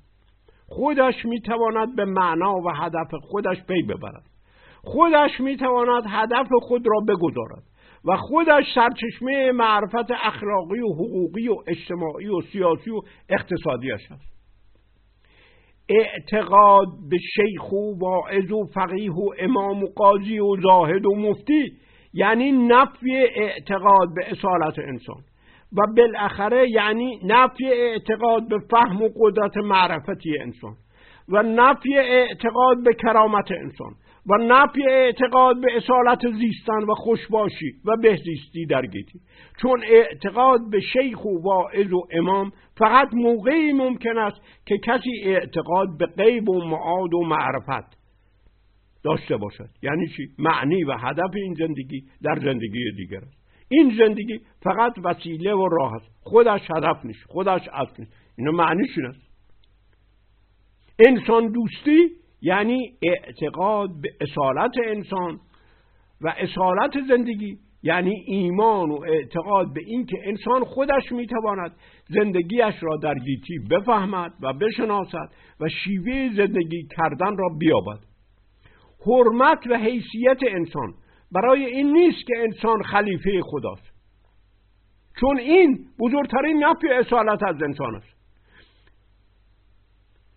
خودش 0.68 1.26
می‌تواند 1.26 1.96
به 1.96 2.06
معنا 2.06 2.56
و 2.56 2.70
هدف 2.70 3.16
خودش 3.22 3.64
پی 3.64 3.82
ببرد. 3.84 4.24
خودش 4.84 5.40
می‌تواند 5.40 6.04
هدف 6.08 6.48
خود 6.62 6.88
را 6.88 7.00
بگذارد 7.08 7.64
و 8.06 8.18
خودش 8.18 8.66
سرچشمه 8.76 9.52
معرفت 9.52 10.12
اخلاقی 10.12 10.80
و 10.80 10.94
حقوقی 10.94 11.48
و 11.48 11.56
اجتماعی 11.68 12.28
و 12.28 12.42
سیاسی 12.42 12.90
و 12.90 13.02
اقتصادیش 13.30 14.12
است. 14.12 14.41
اعتقاد 16.00 16.88
به 17.10 17.18
شیخ 17.18 17.72
و 17.72 18.00
واعظ 18.00 18.52
و 18.52 18.66
فقیه 18.74 19.12
و 19.12 19.30
امام 19.40 19.84
و 19.84 19.88
قاضی 19.96 20.40
و 20.40 20.56
زاهد 20.62 21.06
و 21.06 21.16
مفتی 21.16 21.72
یعنی 22.14 22.52
نفی 22.52 23.16
اعتقاد 23.36 24.08
به 24.16 24.32
اصالت 24.32 24.80
انسان. 24.80 25.24
و 25.78 25.82
بالاخره 25.98 26.70
یعنی 26.70 27.20
نفی 27.24 27.66
اعتقاد 27.66 28.48
به 28.50 28.58
فهم 28.72 29.02
و 29.02 29.10
قدرت 29.22 29.58
معرفتی 29.58 30.40
انسان. 30.40 30.76
و 31.30 31.44
نفی 31.44 31.98
اعتقاد 31.98 32.84
به 32.84 32.94
کرامت 32.94 33.52
انسان. 33.52 33.92
و 34.28 34.38
نفی 34.38 34.84
اعتقاد 34.90 35.62
به 35.62 35.78
اصالت 35.78 36.32
زیستن 36.32 36.84
و 36.90 36.94
خوشباشی 36.96 37.74
و 37.86 37.98
بهزیستی 38.02 38.66
در 38.66 38.86
گیتی 38.86 39.20
چون 39.62 39.84
اعتقاد 39.84 40.60
به 40.72 40.80
شیخ 40.80 41.26
و 41.26 41.42
واعظ 41.44 41.94
و 41.94 42.02
امام 42.12 42.52
فقط 42.78 43.08
موقعی 43.14 43.74
ممکن 43.74 44.18
است 44.18 44.42
که 44.66 44.78
کسی 44.78 45.12
اعتقاد 45.24 45.98
به 45.98 46.06
غیب 46.06 46.50
و 46.50 46.66
معاد 46.66 47.14
و 47.14 47.22
معرفت 47.26 47.98
داشته 49.04 49.38
باشد. 49.38 49.70
یعنی 49.84 50.08
چی؟ 50.08 50.24
معنی 50.40 50.84
و 50.84 50.92
هدف 50.98 51.36
این 51.36 51.54
زندگی 51.54 52.04
در 52.22 52.36
زندگی 52.36 52.92
دیگر 52.98 53.18
است. 53.18 53.42
این 53.70 53.96
زندگی 53.98 54.40
فقط 54.64 54.94
وسیله 55.04 55.54
و 55.54 55.68
راه 55.68 55.94
است. 55.94 56.10
خودش 56.22 56.62
هدف 56.76 57.06
نیست 57.06 57.24
خودش 57.28 57.68
اصل 57.74 57.94
نیست. 58.00 58.14
اینو 58.38 58.52
معنیش 58.52 58.98
این 58.98 59.06
است. 59.06 59.32
انسان 61.00 61.52
دوستی 61.52 62.21
یعنی 62.42 62.94
اعتقاد 63.02 63.90
به 64.02 64.10
اصالت 64.22 64.72
انسان 64.88 65.40
و 66.22 66.34
اصالت 66.38 67.08
زندگی. 67.08 67.58
یعنی 67.84 68.16
ایمان 68.28 68.92
و 68.92 69.02
اعتقاد 69.08 69.74
به 69.74 69.82
اینکه 69.86 70.18
انسان 70.26 70.64
خودش 70.64 71.12
می‌تواند 71.12 71.72
زندگیش 72.10 72.76
را 72.82 72.98
در 72.98 73.16
گیتی 73.16 73.60
بفهمد 73.72 74.34
و 74.42 74.54
بشناسد 74.54 75.30
و 75.60 75.70
شیوه 75.70 76.30
زندگی 76.36 76.88
کردن 76.98 77.38
را 77.38 77.50
بیابد. 77.60 78.00
حرمت 79.06 79.68
و 79.70 79.78
حیثیت 79.78 80.40
انسان 80.48 80.94
برای 81.32 81.66
این 81.66 81.94
نیست 81.94 82.28
که 82.28 82.34
انسان 82.38 82.84
خلیفه 82.84 83.42
خداست. 83.44 83.92
چون 85.20 85.38
این 85.38 85.86
بزرگترین 86.00 86.64
نفی 86.64 86.88
اصالت 86.88 87.44
از 87.44 87.64
انسان 87.64 87.96
است. 87.96 88.11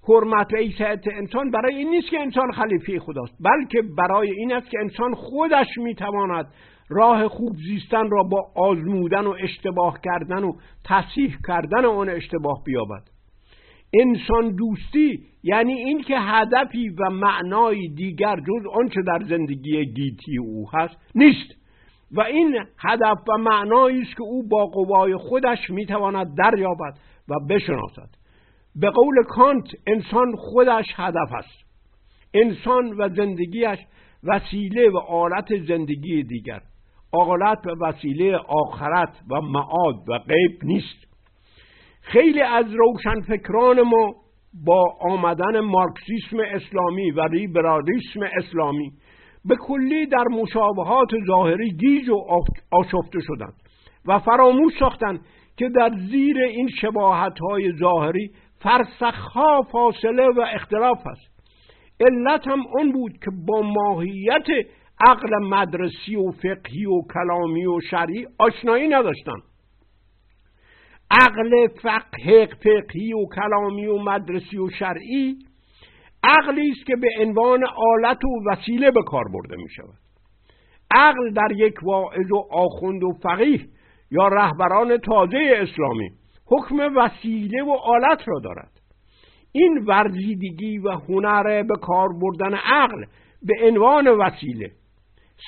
حرمت 0.08 0.52
و 0.52 0.56
حیثیت 0.56 1.04
انسان 1.12 1.50
برای 1.50 1.76
این 1.76 1.90
نیست 1.90 2.10
که 2.10 2.20
انسان 2.20 2.52
خلیفه 2.52 2.98
خداست 3.00 3.34
بلکه 3.40 3.82
برای 3.96 4.30
این 4.30 4.52
است 4.52 4.70
که 4.70 4.78
انسان 4.80 5.14
خودش 5.14 5.66
می‌تواند 5.76 6.46
راه 6.88 7.28
خوب 7.28 7.56
زیستن 7.56 8.10
را 8.10 8.22
با 8.22 8.50
آزمودن 8.56 9.26
و 9.26 9.34
اشتباه 9.40 10.00
کردن 10.04 10.44
و 10.44 10.52
تصحیح 10.84 11.36
کردن 11.48 11.84
آن 11.84 12.08
اشتباه 12.08 12.62
بیابد. 12.66 13.02
انسان 14.00 14.56
دوستی 14.56 15.20
یعنی 15.42 15.72
اینکه 15.72 16.14
هدفی 16.18 16.88
و 16.88 17.10
معنای 17.10 17.88
دیگر 17.88 18.36
جز 18.36 18.66
آنچه 18.72 19.02
در 19.06 19.18
زندگی 19.28 19.84
گیتی 19.84 20.38
او 20.38 20.70
هست 20.72 20.96
نیست. 21.14 21.64
و 22.12 22.20
این 22.20 22.58
هدف 22.78 23.18
و 23.28 23.38
معنایی 23.38 24.02
است 24.02 24.16
که 24.16 24.22
او 24.22 24.48
با 24.48 24.66
قوای 24.66 25.16
خودش 25.16 25.70
می‌تواند 25.70 26.36
دریابد 26.38 26.98
و 27.28 27.34
بشناسد. 27.50 28.23
به 28.76 28.90
قول 28.90 29.22
کانت 29.28 29.66
انسان 29.86 30.36
خودش 30.36 30.84
هدف 30.96 31.32
است. 31.32 31.64
انسان 32.34 32.92
و 32.98 33.08
زندگیش 33.08 33.78
وسیله 34.24 34.90
و 34.90 34.96
آلت 34.98 35.48
زندگی 35.68 36.22
دیگر. 36.22 36.60
آلت 37.12 37.66
و 37.66 37.84
وسیله 37.84 38.36
آخرت 38.36 39.20
و 39.30 39.40
معاد 39.40 40.08
و 40.08 40.18
غیب 40.18 40.58
نیست. 40.62 41.06
خیلی 42.00 42.42
از 42.42 42.66
روشنفکران 42.74 43.82
ما 43.82 44.14
با 44.66 44.96
آمدن 45.00 45.60
مارکسیسم 45.60 46.36
اسلامی 46.54 47.10
و 47.10 47.28
لیبرالیسم 47.28 48.20
اسلامی 48.36 48.92
به 49.44 49.56
کلی 49.56 50.06
در 50.06 50.24
مشابهات 50.24 51.08
ظاهری 51.26 51.70
گیج 51.70 52.08
و 52.08 52.16
آشفته 52.70 53.18
شدند 53.20 53.54
و 54.06 54.18
فراموش 54.18 54.72
ساختند 54.78 55.20
که 55.56 55.68
در 55.68 55.90
زیر 56.10 56.38
این 56.38 56.68
شباهت 56.80 57.38
های 57.38 57.72
ظاهری 57.78 58.30
فرسخها 58.64 59.62
فاصله 59.72 60.28
و 60.36 60.40
اختلاف 60.54 61.06
است. 61.06 61.34
علت 62.00 62.48
هم 62.48 62.62
اون 62.78 62.92
بود 62.92 63.12
که 63.12 63.30
با 63.46 63.60
ماهیت 63.60 64.46
عقل 65.00 65.30
مدرسی 65.42 66.16
و 66.16 66.30
فقهی 66.30 66.86
و 66.86 67.02
کلامی 67.14 67.66
و 67.66 67.80
شرعی 67.90 68.26
آشنایی 68.38 68.88
نداشتن. 68.88 69.36
عقل 71.10 71.66
فقه 71.82 72.46
فقهی 72.46 73.12
و 73.12 73.26
کلامی 73.34 73.86
و 73.86 73.98
مدرسی 73.98 74.58
و 74.58 74.70
شرعی 74.70 75.36
عقلی 76.22 76.70
است 76.70 76.86
که 76.86 76.96
به 76.96 77.08
عنوان 77.20 77.64
آلت 77.64 78.24
و 78.24 78.50
وسیله 78.50 78.90
به 78.90 79.02
کار 79.02 79.24
برده 79.32 79.56
می 79.56 79.70
شود 79.70 79.98
عقل 80.90 81.30
در 81.30 81.52
یک 81.56 81.74
واعظ 81.82 82.32
و 82.32 82.46
آخوند 82.50 83.04
و 83.04 83.12
فقیه 83.22 83.60
یا 84.10 84.28
رهبران 84.28 84.98
تازه 84.98 85.38
اسلامی. 85.56 86.10
حکم 86.46 86.96
وسیله 86.96 87.62
و 87.62 87.70
آلت 87.70 88.28
را 88.28 88.40
دارد. 88.40 88.70
این 89.52 89.84
ورزیدگی 89.86 90.78
و 90.78 90.90
هنر 90.90 91.62
به 91.62 91.76
کار 91.82 92.08
بردن 92.08 92.54
عقل 92.54 93.04
به 93.42 93.54
عنوان 93.68 94.08
وسیله. 94.08 94.70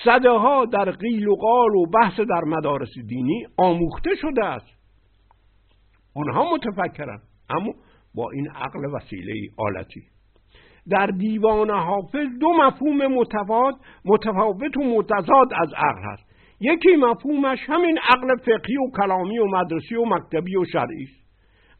صده 0.05 0.31
ها 0.31 0.65
در 0.65 0.91
قیل 0.91 1.29
و 1.29 1.37
قال 1.37 1.75
و 1.75 1.87
بحث 1.87 2.21
در 2.21 2.45
مدارس 2.47 2.93
دینی 3.09 3.47
آموخته 3.57 4.11
شده 4.15 4.45
است. 4.45 4.77
آنها 6.17 6.55
متفکرن 6.55 7.19
اما 7.51 7.73
با 8.15 8.31
این 8.31 8.49
عقل 8.51 8.85
وسیله 8.95 9.35
آلتی. 9.59 10.03
در 10.91 11.07
دیوان 11.07 11.71
حافظ 11.71 12.27
دو 12.41 12.53
مفهوم 12.53 13.07
متفاوت 13.07 13.75
متفاوت 14.05 14.77
و 14.77 14.83
متضاد 14.83 15.49
از 15.63 15.73
عقل 15.77 16.03
هست. 16.13 16.26
یکی 16.61 16.97
مفهومش 16.97 17.59
همین 17.69 17.99
عقل 17.99 18.37
فقهی 18.37 18.77
و 18.77 18.91
کلامی 18.97 19.39
و 19.39 19.47
مدرسی 19.47 19.95
و 19.95 20.05
مکتبی 20.05 20.57
و 20.57 20.65
شرعی 20.65 21.07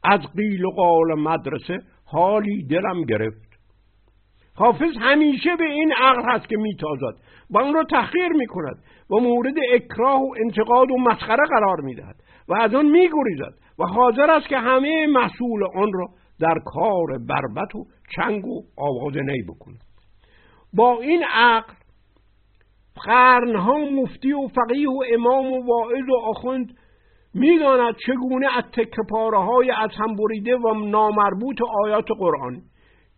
از 0.03 0.19
قیل 0.37 0.65
و 0.65 0.69
قال 0.69 1.19
مدرسه 1.19 1.79
حالی 2.05 2.63
دلم 2.63 3.03
گرفت. 3.03 3.47
حافظ 4.55 4.97
همیشه 5.01 5.55
به 5.55 5.65
این 5.65 5.93
عقل 5.97 6.21
هست 6.31 6.49
که 6.49 6.57
میتازد. 6.57 7.21
و 7.49 7.57
آن 7.57 7.73
را 7.73 7.83
تحقیر 7.83 8.29
می‌کند 8.29 8.83
و 9.09 9.15
مورد 9.15 9.55
اکراه 9.73 10.21
و 10.21 10.33
انتقاد 10.45 10.91
و 10.91 10.97
مسخره 10.97 11.43
قرار 11.49 11.81
می‌دهد 11.81 12.15
و 12.47 12.53
از 12.53 12.75
آن 12.75 12.85
میگریزد 12.85 13.53
و 13.79 13.83
حاضر 13.83 14.31
است 14.31 14.47
که 14.47 14.57
همه 14.57 15.07
محصول 15.07 15.63
آن 15.75 15.93
را 15.93 16.07
در 16.39 16.55
کار 16.65 17.17
بربت 17.29 17.75
و 17.75 17.85
چنگ 18.15 18.45
و 18.45 18.61
آواز 18.77 19.17
نی 19.17 19.41
بکند. 19.41 19.79
با 20.73 21.01
این 21.01 21.23
عقل 21.33 21.73
قرنها 23.05 23.77
مفتی 23.77 24.33
و 24.33 24.47
فقیه 24.47 24.89
و 24.89 25.03
امام 25.13 25.51
و 25.51 25.65
واعظ 25.65 26.09
و 26.09 26.15
آخوند 26.29 26.73
می‌داند 27.33 27.95
چگونه 28.05 28.57
از 28.57 28.63
تکپاره 28.73 29.37
های 29.37 29.71
از 29.71 29.89
هم 29.97 30.15
بریده 30.15 30.55
و 30.55 30.73
نامربوط 30.73 31.57
آیات 31.85 32.05
قرآن 32.19 32.61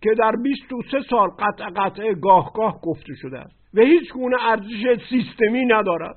که 0.01 0.09
در 0.13 0.31
23 0.43 0.99
سال 1.09 1.29
قطع 1.29 1.69
قطع 1.69 2.13
گاه 2.13 2.53
گاه 2.55 2.79
گفته 2.83 3.13
شده 3.21 3.39
است 3.39 3.55
و 3.73 3.81
هیچ 3.81 4.13
گونه 4.13 4.37
ارزش 4.45 5.03
سیستمی 5.09 5.65
ندارد. 5.65 6.15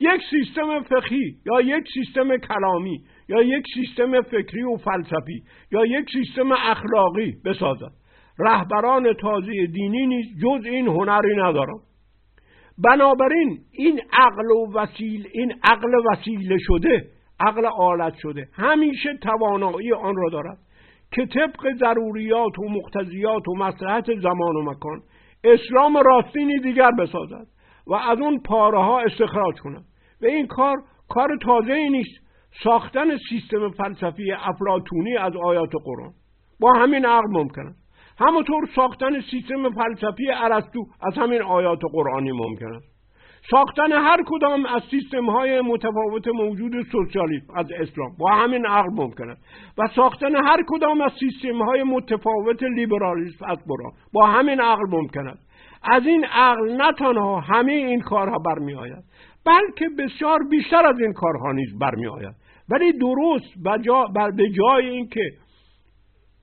یک 0.00 0.20
سیستم 0.30 0.82
فقهی 0.82 1.34
یا 1.46 1.60
یک 1.60 1.84
سیستم 1.94 2.36
کلامی 2.36 3.00
یا 3.28 3.42
یک 3.42 3.64
سیستم 3.74 4.20
فکری 4.20 4.62
و 4.62 4.76
فلسفی 4.76 5.42
یا 5.72 5.86
یک 5.86 6.10
سیستم 6.12 6.52
اخلاقی 6.52 7.34
بسازد. 7.44 7.92
رهبران 8.38 9.12
تازه 9.20 9.66
دینی 9.66 10.06
نیز 10.06 10.26
جز 10.42 10.66
این 10.66 10.86
هنری 10.86 11.36
ندارد 11.36 11.80
بنابراین 12.78 13.58
این 13.72 14.00
عقل 14.12 14.50
و 14.50 14.72
وسیل 14.74 15.28
این 15.32 15.52
عقل 15.64 15.90
وسیله 16.12 16.56
شده 16.60 17.10
عقل 17.40 17.66
آلت 17.66 18.14
شده. 18.16 18.48
همیشه 18.52 19.16
توانایی 19.22 19.92
آن 19.92 20.16
را 20.16 20.28
دارد 20.28 20.58
که 21.12 21.26
طبق 21.26 21.74
ضروریات 21.80 22.58
و 22.58 22.68
مقتضیات 22.68 23.48
و 23.48 23.54
مسلحت 23.54 24.20
زمان 24.20 24.56
و 24.56 24.62
مکان 24.62 25.02
اسلام 25.44 25.96
راستینی 25.96 26.58
دیگر 26.60 26.90
بسازد 26.90 27.46
و 27.86 27.94
از 27.94 28.18
اون 28.18 28.40
پاره 28.42 28.78
ها 28.78 29.00
استخراج 29.00 29.60
کند. 29.60 29.84
و 30.22 30.26
این 30.26 30.46
کار 30.46 30.76
کار 31.08 31.38
تازه 31.42 31.72
ای 31.72 31.90
نیست. 31.90 32.22
ساختن 32.64 33.16
سیستم 33.28 33.70
فلسفی 33.70 34.32
افلاتونی 34.32 35.16
از 35.16 35.32
آیات 35.36 35.70
قرآن 35.84 36.12
با 36.60 36.72
همین 36.72 37.06
عقل 37.06 37.28
ممکن 37.30 37.66
است. 37.66 37.81
همونطور 38.18 38.68
ساختن 38.74 39.20
سیستم 39.20 39.70
فلسفی 39.70 40.30
ارسطو 40.30 40.84
از 41.02 41.18
همین 41.18 41.42
آیات 41.42 41.80
قرآنی 41.92 42.32
ممکن 42.32 42.74
است. 42.74 42.92
ساختن 43.50 43.92
هر 43.92 44.22
کدام 44.26 44.66
از 44.66 44.82
سیستم 44.90 45.30
های 45.30 45.60
متفاوت 45.60 46.28
موجود 46.28 46.72
سوسیالیسم 46.92 47.54
از 47.54 47.66
اسلام 47.80 48.16
با 48.18 48.30
همین 48.30 48.66
عقل 48.66 48.90
ممکن 48.92 49.30
است. 49.30 49.42
و 49.78 49.86
ساختن 49.96 50.36
هر 50.36 50.62
کدام 50.66 51.00
از 51.00 51.12
سیستم 51.20 51.62
های 51.62 51.82
متفاوت 51.82 52.62
لیبرالیسم 52.62 53.44
از 53.44 53.58
قرآن 53.68 53.92
با 54.12 54.26
همین 54.26 54.60
عقل 54.60 54.84
ممکن 54.90 55.28
است. 55.28 55.52
از 55.82 56.06
این 56.06 56.24
عقل 56.24 56.72
نه 56.72 56.92
تنها 56.92 57.40
همه 57.40 57.72
این 57.72 58.00
کارها 58.00 58.38
برمی 58.38 58.74
آید 58.74 59.04
بلکه 59.46 59.88
بسیار 59.98 60.38
بیشتر 60.50 60.86
از 60.86 61.00
این 61.00 61.12
کارها 61.12 61.52
نیز 61.52 61.78
برمی 61.78 62.06
آید 62.06 62.34
ولی 62.70 62.92
درست 62.92 63.54
به 64.36 64.50
جای 64.50 64.88
اینکه 64.88 65.30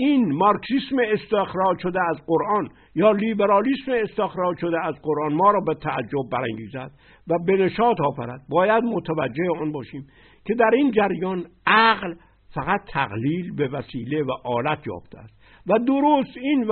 این 0.02 0.34
مارکسیسم 0.34 0.96
استخراج 1.14 1.80
شده 1.80 2.00
از 2.10 2.18
قرآن 2.28 2.70
یا 2.96 3.12
لیبرالیسم 3.12 3.92
استخراج 3.92 4.58
شده 4.58 4.86
از 4.86 4.96
قرآن 5.02 5.34
ما 5.34 5.52
را 5.52 5.60
به 5.60 5.74
تعجب 5.74 6.30
برانگیزد 6.32 6.92
و 7.28 7.34
به 7.46 7.58
نشاط 7.58 7.98
آفرد. 8.02 8.42
باید 8.50 8.84
متوجه 8.84 9.44
آن 9.62 9.72
باشیم 9.72 10.08
که 10.46 10.54
در 10.54 10.72
این 10.74 10.92
جریان 10.92 11.46
عقل 11.68 12.14
فقط 12.56 12.82
تقلیل 12.88 13.56
به 13.56 13.68
وسیله 13.68 14.24
و 14.24 14.32
آلت 14.46 14.88
یافته 14.88 15.20
است 15.20 15.34
و 15.68 15.80
درست 15.80 16.38
این 16.38 16.68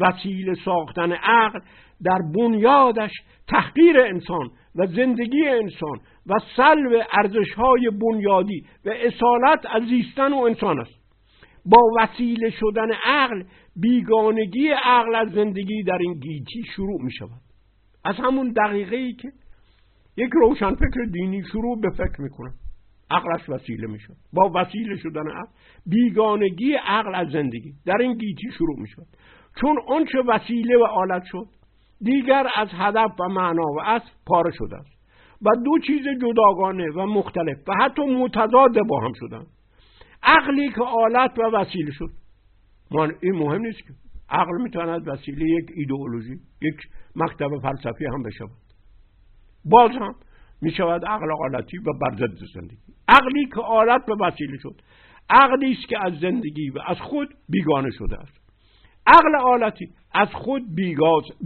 وسیله 0.00 0.54
ساختن 0.64 1.12
عقل 1.12 1.60
در 2.04 2.18
بنیادش 2.34 3.12
تحقیر 3.48 4.00
انسان 4.00 4.50
و 4.76 4.86
زندگی 4.86 5.48
انسان 5.48 5.98
و 6.26 6.34
سلب 6.56 7.06
ارزشهای 7.12 7.90
بنیادی 7.90 8.64
و 8.84 8.90
اصالت 8.90 9.66
از 9.74 9.82
زیستن 9.82 10.32
و 10.32 10.36
انسان 10.36 10.80
است. 10.80 10.99
با 11.64 11.78
وسیله 11.98 12.50
شدن 12.50 12.92
عقل 13.04 13.42
بیگانگی 13.76 14.68
عقل 14.68 15.14
از 15.14 15.28
زندگی 15.28 15.82
در 15.82 15.98
این 16.00 16.14
گیتی 16.14 16.62
شروع 16.76 17.02
می 17.02 17.12
شود 17.12 17.40
از 18.04 18.14
همون 18.16 18.52
دقیقه 18.52 18.96
ای 18.96 19.12
که 19.12 19.28
یک 20.16 20.30
روشنفکر 20.32 21.04
دینی 21.12 21.42
شروع 21.52 21.80
به 21.80 21.90
فکر 21.90 22.20
می‌کنه 22.20 22.52
عقلش 23.10 23.48
وسیله 23.48 23.86
می‌شد 23.86 24.16
با 24.32 24.50
وسیله 24.54 24.96
شدن 24.96 25.28
عقل 25.28 25.52
بیگانگی 25.86 26.72
عقل 26.72 27.14
از 27.14 27.28
زندگی 27.28 27.72
در 27.86 27.96
این 27.96 28.14
گیتی 28.14 28.50
شروع 28.58 28.80
می‌شد 28.80 29.06
چون 29.60 29.76
آنچه 29.88 30.18
وسیله 30.28 30.78
و 30.78 30.84
آلت 30.84 31.22
شد 31.24 31.46
دیگر 32.00 32.46
از 32.56 32.68
هدف 32.72 33.20
و 33.20 33.28
معنا 33.28 33.66
و 33.76 33.80
اصل 33.80 34.08
پاره 34.26 34.50
شده 34.50 34.76
است. 34.76 35.00
و 35.42 35.50
دو 35.64 35.78
چیز 35.86 36.02
جداگانه 36.22 36.90
و 36.90 37.06
مختلف 37.06 37.68
و 37.68 37.72
حتی 37.80 38.02
متضاد 38.02 38.78
با 38.88 39.00
هم 39.00 39.12
شدن 39.20 39.46
عقلی 40.22 40.68
که 40.68 40.82
آلت 40.82 41.38
و 41.38 41.42
وسیله 41.42 41.92
شد. 41.92 42.10
من 42.90 43.14
این 43.22 43.32
مهم 43.32 43.62
نیست 43.62 43.78
که. 43.78 43.94
عقل 44.28 44.62
می‌تواند 44.62 45.08
وسیله 45.08 45.44
یک 45.44 45.70
ایدئولوژی 45.74 46.40
یک 46.62 46.76
مکتب 47.16 47.48
فلسفی 47.62 48.04
هم 48.06 48.22
بشود. 48.22 48.50
باز 49.64 49.90
هم 49.90 50.14
می‌شود 50.62 51.04
عقل 51.04 51.26
آلتی 51.32 51.78
و 51.78 51.92
بر 52.00 52.16
ضد 52.16 52.38
زندگی. 52.54 52.78
عقلی 53.08 53.46
که 53.46 53.60
آلت 53.60 54.08
و 54.08 54.24
وسیله 54.24 54.58
شد. 54.58 54.80
عقلی 55.30 55.72
است 55.72 55.88
که 55.88 56.06
از 56.06 56.12
زندگی 56.20 56.70
و 56.70 56.78
از 56.86 56.98
خود 57.00 57.28
بیگانه 57.48 57.90
شده 57.90 58.16
است. 58.18 58.40
عقل 59.06 59.36
آلتی 59.36 59.88
از 60.12 60.28
خود 60.28 60.62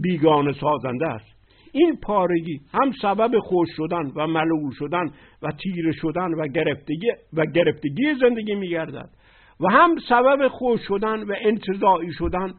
بیگانه 0.03 0.53
سازنده 0.53 1.07
است. 1.07 1.34
این 1.75 1.97
پارگی 2.03 2.61
هم 2.73 2.93
سبب 3.03 3.39
خوش 3.39 3.69
شدن 3.77 4.13
و 4.17 4.27
ملول 4.27 4.73
شدن 4.79 5.05
و 5.43 5.53
تیره 5.63 5.93
شدن 5.93 6.35
و 6.35 6.47
گرفتگی 6.47 7.11
و 7.33 7.47
گرفتگی 7.47 8.15
زندگی 8.21 8.55
میگردد 8.55 9.11
و 9.61 9.73
هم 9.73 9.97
سبب 10.09 10.49
خوش 10.49 10.81
شدن 10.89 11.23
و 11.23 11.35
انتظاعی 11.41 12.13
شدن 12.13 12.53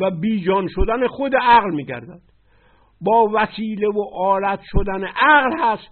و 0.00 0.10
بیجان 0.10 0.68
شدن 0.68 1.06
خود 1.06 1.36
عقل 1.36 1.70
میگردد. 1.74 2.20
با 3.00 3.30
وسیله 3.32 3.88
و 3.88 4.04
آلت 4.14 4.60
شدن 4.62 5.04
عقل 5.04 5.58
هست 5.58 5.88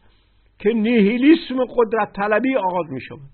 که 0.59 0.73
نیهیلیسم 0.73 1.57
قدرت 1.77 2.13
طلبی 2.17 2.57
آغاز 2.57 2.91
می 2.91 3.01
شود 3.01 3.31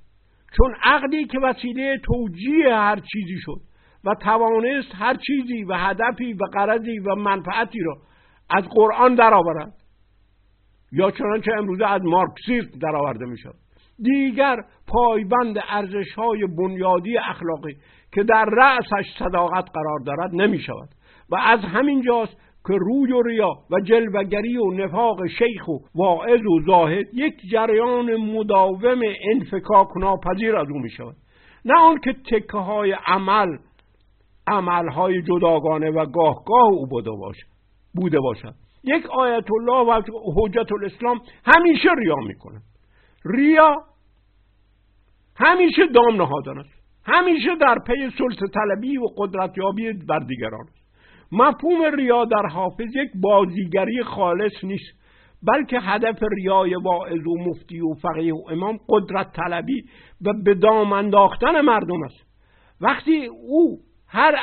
چون 0.56 0.74
عقلی 0.82 1.24
که 1.24 1.38
وسیله 1.38 2.00
توجیه 2.04 2.74
هر 2.74 2.96
چیزی 2.96 3.38
شد 3.40 3.60
و 4.04 4.14
توانست 4.14 4.94
هر 4.94 5.16
چیزی 5.26 5.64
و 5.64 5.74
هدفی 5.74 6.32
و 6.32 6.44
قرضی 6.52 6.98
و 6.98 7.14
منفعتی 7.14 7.80
را 7.80 7.96
از 8.50 8.64
قرآن 8.70 9.14
درآورد 9.14 9.72
یا 10.92 11.10
چنانچه 11.10 11.52
امروزه 11.58 11.86
از 11.86 12.00
مارکسیسم 12.04 12.78
درآورده 12.78 13.26
می 13.26 13.38
شود 13.38 13.54
دیگر 14.02 14.56
پایبند 14.86 15.58
ارزش 15.68 16.12
های 16.16 16.46
بنیادی 16.58 17.18
اخلاقی 17.18 17.76
که 18.12 18.22
در 18.22 18.44
رأسش 18.44 19.18
صداقت 19.18 19.64
قرار 19.74 19.98
دارد 20.06 20.30
نمی 20.34 20.58
شود 20.58 20.88
و 21.30 21.36
از 21.36 21.60
همین 21.60 22.02
جاست 22.02 22.36
که 22.66 22.74
روی 22.74 23.12
و 23.12 23.22
ریا 23.22 23.52
و 23.70 23.80
جلوگری 23.80 24.56
و 24.56 24.70
نفاق 24.70 25.26
شیخ 25.26 25.68
و 25.68 25.78
واعظ 25.94 26.40
و 26.40 26.60
زاهد 26.66 27.06
یک 27.14 27.34
جریان 27.50 28.16
مداوم 28.16 29.00
انفکاک 29.32 29.88
ناپذیر 29.96 30.56
از 30.56 30.68
او 30.70 30.78
می 30.78 30.90
شود 30.90 31.16
نه 31.64 31.80
آن 31.80 31.98
که 32.00 32.12
تکه 32.12 32.58
های 32.58 32.96
عمل 33.06 33.56
عملهای 34.46 35.22
جداگانه 35.22 35.90
و 35.90 36.06
گاهگاه 36.06 36.68
او 36.70 36.86
بوده 36.86 37.10
باشد. 37.10 37.53
بوده 37.94 38.20
باشد 38.20 38.54
یک 38.84 39.06
آیت 39.06 39.46
الله 39.50 39.92
و 39.92 40.02
حجت 40.36 40.72
الاسلام 40.72 41.20
همیشه 41.44 41.88
ریا 41.98 42.16
می‌کنه. 42.16 42.60
ریا 43.24 43.76
همیشه 45.36 45.86
دام 45.86 46.16
نهادن 46.16 46.58
است. 46.58 46.84
همیشه 47.06 47.56
در 47.60 47.78
پی 47.86 48.10
سلطه 48.18 48.46
طلبی 48.54 48.98
و 48.98 49.06
قدرتیابی 49.16 49.92
بر 49.92 50.18
دیگران 50.18 50.60
است. 50.60 50.84
مفهوم 51.32 51.94
ریا 51.96 52.24
در 52.24 52.46
حافظ 52.46 52.96
یک 52.96 53.10
بازیگری 53.14 54.02
خالص 54.02 54.64
نیست 54.64 55.04
بلکه 55.42 55.80
هدف 55.80 56.22
ریای 56.36 56.74
واعظ 56.74 57.26
و 57.26 57.38
مفتی 57.38 57.80
و 57.80 57.94
فقیه 57.94 58.34
و 58.34 58.42
امام 58.50 58.78
قدرت 58.88 59.32
طلبی 59.32 59.84
و 60.26 60.32
به 60.44 60.54
دام 60.54 60.92
انداختن 60.92 61.60
مردم 61.60 62.02
است. 62.02 62.26
وقتی 62.80 63.26
او 63.26 63.78
هر 64.08 64.34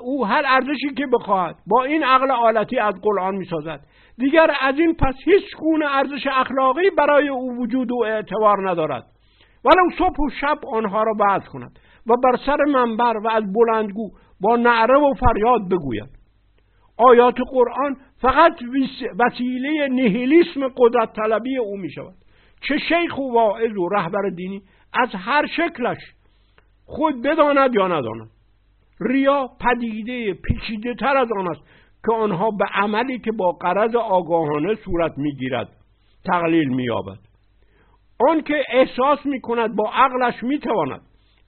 او 0.00 0.26
هر 0.26 0.42
ارزشی 0.46 0.94
که 0.96 1.06
بخواهد 1.06 1.56
با 1.66 1.84
این 1.84 2.04
عقل 2.04 2.30
آلتی 2.30 2.78
از 2.78 2.94
قرآن 3.02 3.34
می‌سازد. 3.34 3.80
دیگر 4.18 4.50
از 4.60 4.78
این 4.78 4.94
پس 4.94 5.14
هیچ 5.24 5.56
گونه 5.58 5.96
ارزش 5.96 6.26
اخلاقی 6.32 6.90
برای 6.90 7.28
او 7.28 7.56
وجود 7.58 7.92
و 7.92 8.04
اعتبار 8.06 8.70
ندارد. 8.70 9.06
ولو 9.64 9.90
صبح 9.98 10.16
و 10.26 10.30
شب 10.40 10.58
آنها 10.72 11.02
را 11.02 11.12
بعض 11.12 11.48
کند 11.48 11.78
و 12.06 12.12
بر 12.24 12.36
سر 12.46 12.64
منبر 12.72 13.16
و 13.16 13.28
از 13.28 13.44
بلندگو 13.52 14.10
با 14.40 14.56
نعره 14.56 14.98
و 14.98 15.14
فریاد 15.14 15.68
بگوید. 15.70 16.08
آیات 16.98 17.36
قرآن 17.50 17.96
فقط 18.20 18.52
وسیله 19.18 19.88
نهیلیسم 19.88 20.68
قدرت 20.76 21.12
طلبی 21.12 21.56
او 21.58 21.76
می 21.76 21.90
شود 21.90 22.14
چه 22.68 22.78
شیخ 22.78 23.18
و 23.18 23.32
واعظ 23.32 23.76
و 23.76 23.88
رهبر 23.88 24.28
دینی 24.36 24.62
از 24.92 25.08
هر 25.14 25.46
شکلش 25.46 25.98
خود 26.86 27.22
بداند 27.22 27.74
یا 27.74 27.88
نداند. 27.88 28.30
ریا 29.00 29.48
پدیده 29.60 30.34
پیچیده 30.34 30.94
تر 30.94 31.16
از 31.16 31.28
آن 31.38 31.48
است 31.48 31.60
که 32.06 32.12
آنها 32.12 32.50
به 32.50 32.64
عملی 32.74 33.18
که 33.18 33.32
با 33.32 33.52
قرض 33.52 33.94
آگاهانه 33.96 34.74
صورت 34.74 35.12
می‌گیرد 35.16 35.68
تقلیل 36.24 36.68
مییابد. 36.68 37.18
آن 38.28 38.42
که 38.42 38.62
احساس 38.68 39.26
می 39.26 39.40
کند 39.40 39.76
با 39.76 39.90
عقلش 39.94 40.42
می 40.42 40.58
تواند 40.58 41.00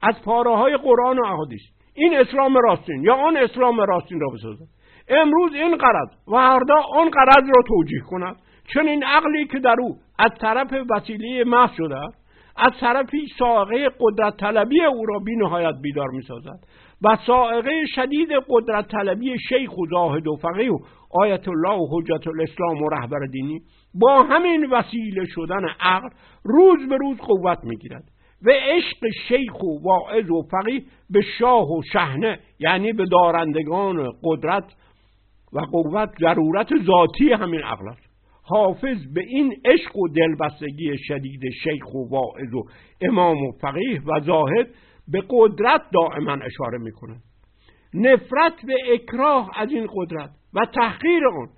از 0.03 0.15
پاره 0.25 0.57
های 0.57 0.77
قرآن 0.77 1.19
و 1.19 1.25
احادیث 1.25 1.63
این 1.95 2.17
اسلام 2.17 2.57
راستین 2.57 3.05
یا 3.05 3.15
آن 3.15 3.37
اسلام 3.37 3.81
راستین 3.81 4.21
را 4.21 4.29
بسازد. 4.29 4.65
امروز 5.09 5.55
این 5.55 5.77
قرض 5.77 6.09
و 6.29 6.37
هردا 6.37 6.83
آن 6.95 7.11
قرض 7.11 7.45
را 7.57 7.63
توجیه 7.69 8.01
کند. 8.01 8.37
چون 8.69 8.89
این 8.89 9.05
عقلی 9.05 9.47
که 9.47 9.59
در 9.59 9.77
او 9.81 9.97
از 10.19 10.31
طرف 10.41 10.75
وسیله 10.91 11.45
محض 11.45 11.71
شده 11.77 11.97
از 12.57 12.73
طرفی 12.81 13.27
ساقه 13.39 13.91
قدرت 14.01 14.37
طلبی 14.37 14.85
او 14.85 15.07
را 15.07 15.19
بی 15.19 15.37
نهایت 15.37 15.75
بیدار 15.83 16.09
می 16.09 16.23
سازد 16.23 16.59
و 17.03 17.17
سائقه 17.27 17.87
شدید 17.95 18.29
قدرت 18.49 18.89
طلبی 18.89 19.39
شیخ 19.49 19.79
و 19.79 19.87
زاهد 19.91 20.27
و 20.27 20.37
فقیه 20.37 20.73
و 20.73 20.79
آیت 21.11 21.49
الله 21.49 21.75
و 21.75 21.87
حجت 21.91 22.27
الاسلام 22.27 22.83
و 22.83 22.89
رهبر 22.89 23.27
دینی 23.27 23.61
با 23.95 24.23
همین 24.23 24.67
وسیله 24.67 25.25
شدن 25.27 25.65
عقل 25.81 26.09
روز 26.45 26.89
به 26.89 26.97
روز 26.97 27.19
قوت 27.19 27.59
می‌گیرد 27.65 28.05
و 28.43 28.51
عشق 28.51 29.07
شیخ 29.29 29.63
و 29.63 29.83
واعظ 29.83 30.31
و 30.31 30.43
فقیه 30.51 30.83
به 31.11 31.21
شاه 31.39 31.71
و 31.71 31.83
شهنه 31.93 32.39
یعنی 32.61 32.93
به 32.93 33.05
دارندگان 33.05 34.13
قدرت 34.25 34.65
و 35.53 35.61
قوت 35.61 36.11
ضرورت 36.21 36.69
ذاتی 36.87 37.33
همین 37.33 37.61
عقل 37.61 37.89
است. 37.89 38.09
حافظ 38.43 39.07
به 39.15 39.21
این 39.21 39.55
عشق 39.65 39.97
و 39.97 40.09
دلبستگی 40.09 40.99
شدید 40.99 41.41
شیخ 41.65 41.95
و 41.95 42.09
واعظ 42.11 42.55
و 42.55 42.65
امام 43.01 43.43
و 43.43 43.53
فقیه 43.61 44.03
و 44.07 44.21
زاهد 44.21 44.69
به 45.13 45.23
قدرت 45.31 45.83
دائما 45.93 46.33
اشاره 46.33 46.79
می‌کنه. 46.79 47.17
نفرت 47.95 48.67
به 48.67 48.75
اکراه 48.93 49.51
از 49.57 49.71
این 49.71 49.87
قدرت 49.95 50.31
و 50.55 50.67
تحقیر 50.75 51.27
آن 51.27 51.49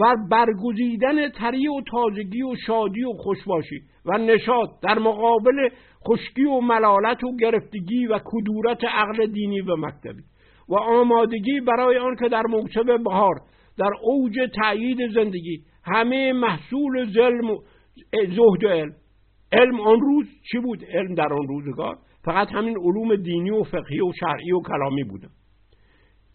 و 0.00 0.16
برگزیدن 0.30 1.28
تری 1.28 1.68
و 1.68 1.80
تازگی 1.90 2.42
و 2.42 2.54
شادی 2.66 3.04
و 3.04 3.12
خوشباشی 3.12 3.80
و 4.04 4.18
نشاط 4.18 4.70
در 4.82 4.98
مقابل 4.98 5.68
خشکی 6.08 6.44
و 6.44 6.60
ملالت 6.60 7.24
و 7.24 7.36
گرفتگی 7.36 8.06
و 8.06 8.20
کدورت 8.24 8.84
عقل 8.84 9.26
دینی 9.26 9.60
و 9.60 9.76
مکتبی 9.76 10.22
و 10.68 10.74
آمادگی 10.74 11.60
برای 11.60 11.98
آن 11.98 12.16
که 12.16 12.28
در 12.28 12.42
موسم 12.42 13.02
بهار 13.04 13.34
در 13.78 13.90
اوج 14.02 14.38
تأیید 14.62 14.98
زندگی 15.14 15.62
همه 15.84 16.32
محصول 16.32 17.12
ظلم 17.12 17.50
و 17.50 17.58
زهد 18.12 18.66
علم 18.66 18.92
علم 19.52 19.80
آن 19.80 20.00
روز 20.00 20.26
چی 20.50 20.58
بود؟ 20.58 20.84
علم 20.84 21.14
در 21.14 21.32
آن 21.32 21.48
روزگار 21.48 21.98
فقط 22.24 22.52
همین 22.52 22.76
علوم 22.78 23.16
دینی 23.16 23.50
و 23.50 23.62
فقهی 23.62 24.00
و 24.00 24.12
شرعی 24.20 24.52
و 24.52 24.60
کلامی 24.60 25.04
بودن 25.04 25.30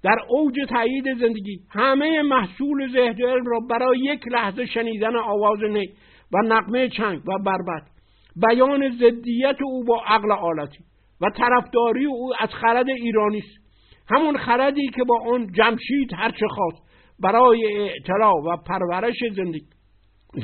در 0.04 0.18
اوج 0.30 0.56
تایید 0.70 1.06
زندگی 1.20 1.60
همه 1.70 2.22
محصول 2.22 2.88
زهد 2.94 3.22
علم 3.22 3.46
را 3.46 3.60
برای 3.60 4.00
یک 4.00 4.28
لحظه 4.28 4.66
شنیدن 4.66 5.16
آواز 5.16 5.60
نی 5.70 5.90
و 6.34 6.38
نقمه 6.46 6.90
چنگ 6.90 7.20
و 7.28 7.38
بربد 7.46 7.88
بیان 8.36 8.90
ضدیت 8.90 9.58
او 9.64 9.84
با 9.84 10.02
عقل 10.06 10.32
آلتی 10.32 10.84
و 11.22 11.30
طرفداری 11.30 12.06
او 12.06 12.34
از 12.40 12.50
خرد 12.50 12.90
ایرانی 12.90 13.38
است. 13.38 13.68
همون 14.10 14.38
خردی 14.38 14.88
که 14.88 15.04
با 15.04 15.20
آن 15.34 15.48
جمشید 15.52 16.14
هرچه 16.14 16.48
خواست 16.48 16.84
برای 17.20 17.90
اطلاع 17.96 18.34
و 18.34 18.58
پرورش 18.58 19.16
زندگی 19.36 19.68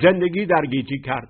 زندگی 0.01 0.45
در 0.45 0.65
گیتی 0.71 0.99
کرد. 0.99 1.29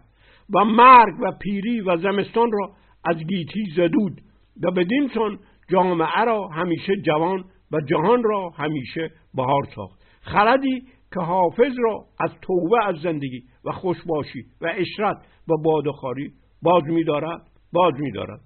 و 0.55 0.65
مرگ 0.65 1.19
و 1.19 1.31
پیری 1.41 1.81
و 1.81 1.97
زمستان 1.97 2.51
را 2.51 2.71
از 3.05 3.17
گیتی 3.17 3.65
زدود 3.75 4.21
و 4.63 4.71
بدین 4.71 5.09
سان 5.13 5.39
جامعه 5.71 6.23
را 6.25 6.47
همیشه 6.47 6.93
جوان 7.05 7.43
و 7.71 7.81
جهان 7.81 8.23
را 8.23 8.49
همیشه 8.49 9.11
بهار 9.33 9.63
ساخت. 9.75 10.03
خردی 10.21 10.81
که 11.13 11.19
حافظ 11.19 11.73
را 11.83 12.05
از 12.19 12.31
توبه 12.41 12.85
از 12.85 12.95
زندگی 12.95 13.43
و 13.65 13.71
خوشباشی 13.71 14.43
و 14.61 14.73
اشرت 14.75 15.17
و 15.47 15.53
بادخاری 15.63 16.31
باز 16.61 16.83
می‌دارد 16.83 17.41
باز 17.73 17.93
می‌دارد 17.99 18.39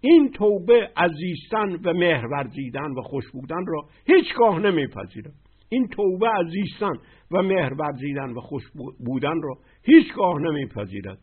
این 0.00 0.30
توبه 0.30 0.90
از 0.96 1.10
زیستن 1.10 1.76
و 1.84 1.92
مهر 1.92 2.26
ورزیدن 2.26 2.90
و 2.90 3.02
خوش 3.02 3.24
بودن 3.32 3.66
را 3.66 3.82
هیچگاه 4.06 4.58
نمیپذیرد 4.58 5.32
این 5.68 5.88
توبه 5.88 6.30
از 6.38 6.46
زیستن 6.46 6.92
و 7.30 7.42
مهر 7.42 7.74
ورزیدن 7.74 8.30
و 8.30 8.40
خوش 8.40 8.62
بودن 9.06 9.42
را 9.42 9.58
هیچگاه 9.82 10.40
نمیپذیرد 10.40 11.18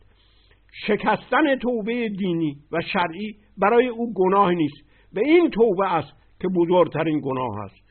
شکستن 0.86 1.56
توبه 1.62 2.08
دینی 2.08 2.56
و 2.72 2.80
شرعی 2.92 3.36
برای 3.58 3.88
او 3.88 4.12
گناه 4.14 4.52
نیست. 4.52 4.76
و 5.14 5.18
این 5.18 5.50
توبه 5.50 5.92
است 5.92 6.12
که 6.40 6.48
بزرگترین 6.48 7.20
گناه 7.20 7.58
است. 7.64 7.86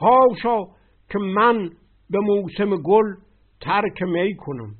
هاشا 0.00 0.64
که 1.10 1.18
من 1.18 1.70
به 2.10 2.18
موسم 2.20 2.76
گل 2.76 3.14
ترک 3.60 4.02
می 4.02 4.36
کنم. 4.36 4.74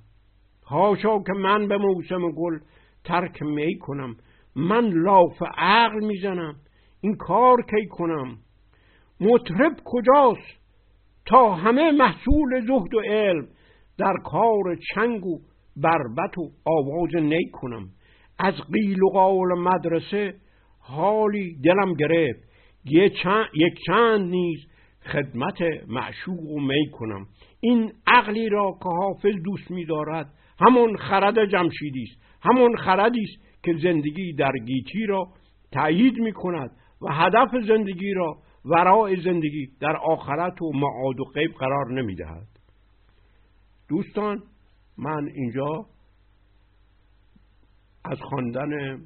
هاشا 0.67 1.19
که 1.19 1.33
من 1.33 1.69
به 1.69 1.77
موسم 1.77 2.31
گل 2.31 2.59
ترک 3.05 3.43
می 3.43 3.79
کنم. 3.79 4.17
من 4.57 4.91
لاف 4.93 5.43
عقل 5.59 6.05
می‌زنم 6.05 6.55
این 7.01 7.17
کار 7.17 7.63
کی 7.63 7.87
کنم؟ 7.87 8.39
مطرب 9.21 9.73
کجاست؟ 9.85 10.61
تا 11.27 11.55
همه 11.55 11.91
محصول 11.91 12.67
زهد 12.67 12.95
و 12.95 13.01
علم 13.01 13.49
در 13.99 14.15
کار 14.25 14.79
چنگ 14.95 15.27
و 15.27 15.39
بربت 15.77 16.39
و 16.39 16.51
آواز 16.65 17.15
نی 17.15 17.51
کنم. 17.53 17.89
از 18.39 18.55
قیل 18.73 19.03
و 19.03 19.09
قال 19.09 19.59
مدرسه 19.59 20.35
حالی 20.79 21.59
دلم 21.65 21.95
گرفت. 21.95 22.51
یک 22.85 23.79
چند 23.87 24.31
نیز 24.31 24.59
خدمت 25.03 25.63
معشوق 25.89 26.51
و 26.51 26.61
می 26.61 26.91
کنم. 26.93 27.27
این 27.61 27.93
عقلی 28.07 28.49
را 28.49 28.79
که 28.83 28.89
حافظ 28.89 29.35
دوست 29.45 29.71
می 29.71 29.85
دارد 29.85 30.33
همون 30.61 30.97
خرد 30.97 31.45
جمشیدی 31.45 32.03
است. 32.03 32.23
همون 32.43 32.77
خردی 32.77 33.23
است 33.23 33.65
که 33.65 33.75
زندگی 33.83 34.33
در 34.33 34.53
گیتی 34.67 35.07
را 35.07 35.29
تأیید 35.73 36.19
می 36.19 36.33
کند 36.33 36.71
و 37.03 37.13
هدف 37.13 37.49
زندگی 37.69 38.13
را 38.13 38.37
ورای 38.65 39.21
زندگی 39.21 39.69
در 39.81 39.97
آخرت 39.97 40.63
و 40.63 40.73
معاد 40.75 41.21
و 41.21 41.25
غیب 41.25 41.51
قرار 41.53 41.93
نمی 41.93 42.15
دهد. 42.15 42.47
دوستان 43.89 44.43
من 45.01 45.29
اینجا 45.35 45.87
از 48.05 48.19
خواندن 48.21 49.01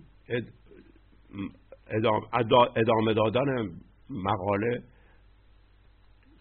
ادامه 2.77 3.15
دادن 3.15 3.81
مقاله 4.11 4.83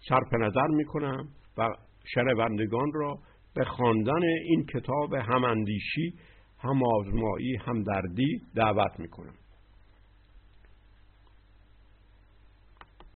صرف 0.10 0.34
نظر 0.34 0.68
می 0.68 0.86
کنم 0.86 1.28
و 1.58 1.70
شنوندگان 2.14 2.92
را 2.94 3.20
به 3.56 3.66
خواندن 3.66 4.24
این 4.44 4.66
کتاب 4.66 5.14
هماندیشی 5.14 6.14
هم 6.60 6.84
آزمایی 6.84 7.56
هم 7.66 7.84
دردی 7.84 8.42
دعوت 8.56 9.00
می 9.00 9.08
کنم 9.10 9.34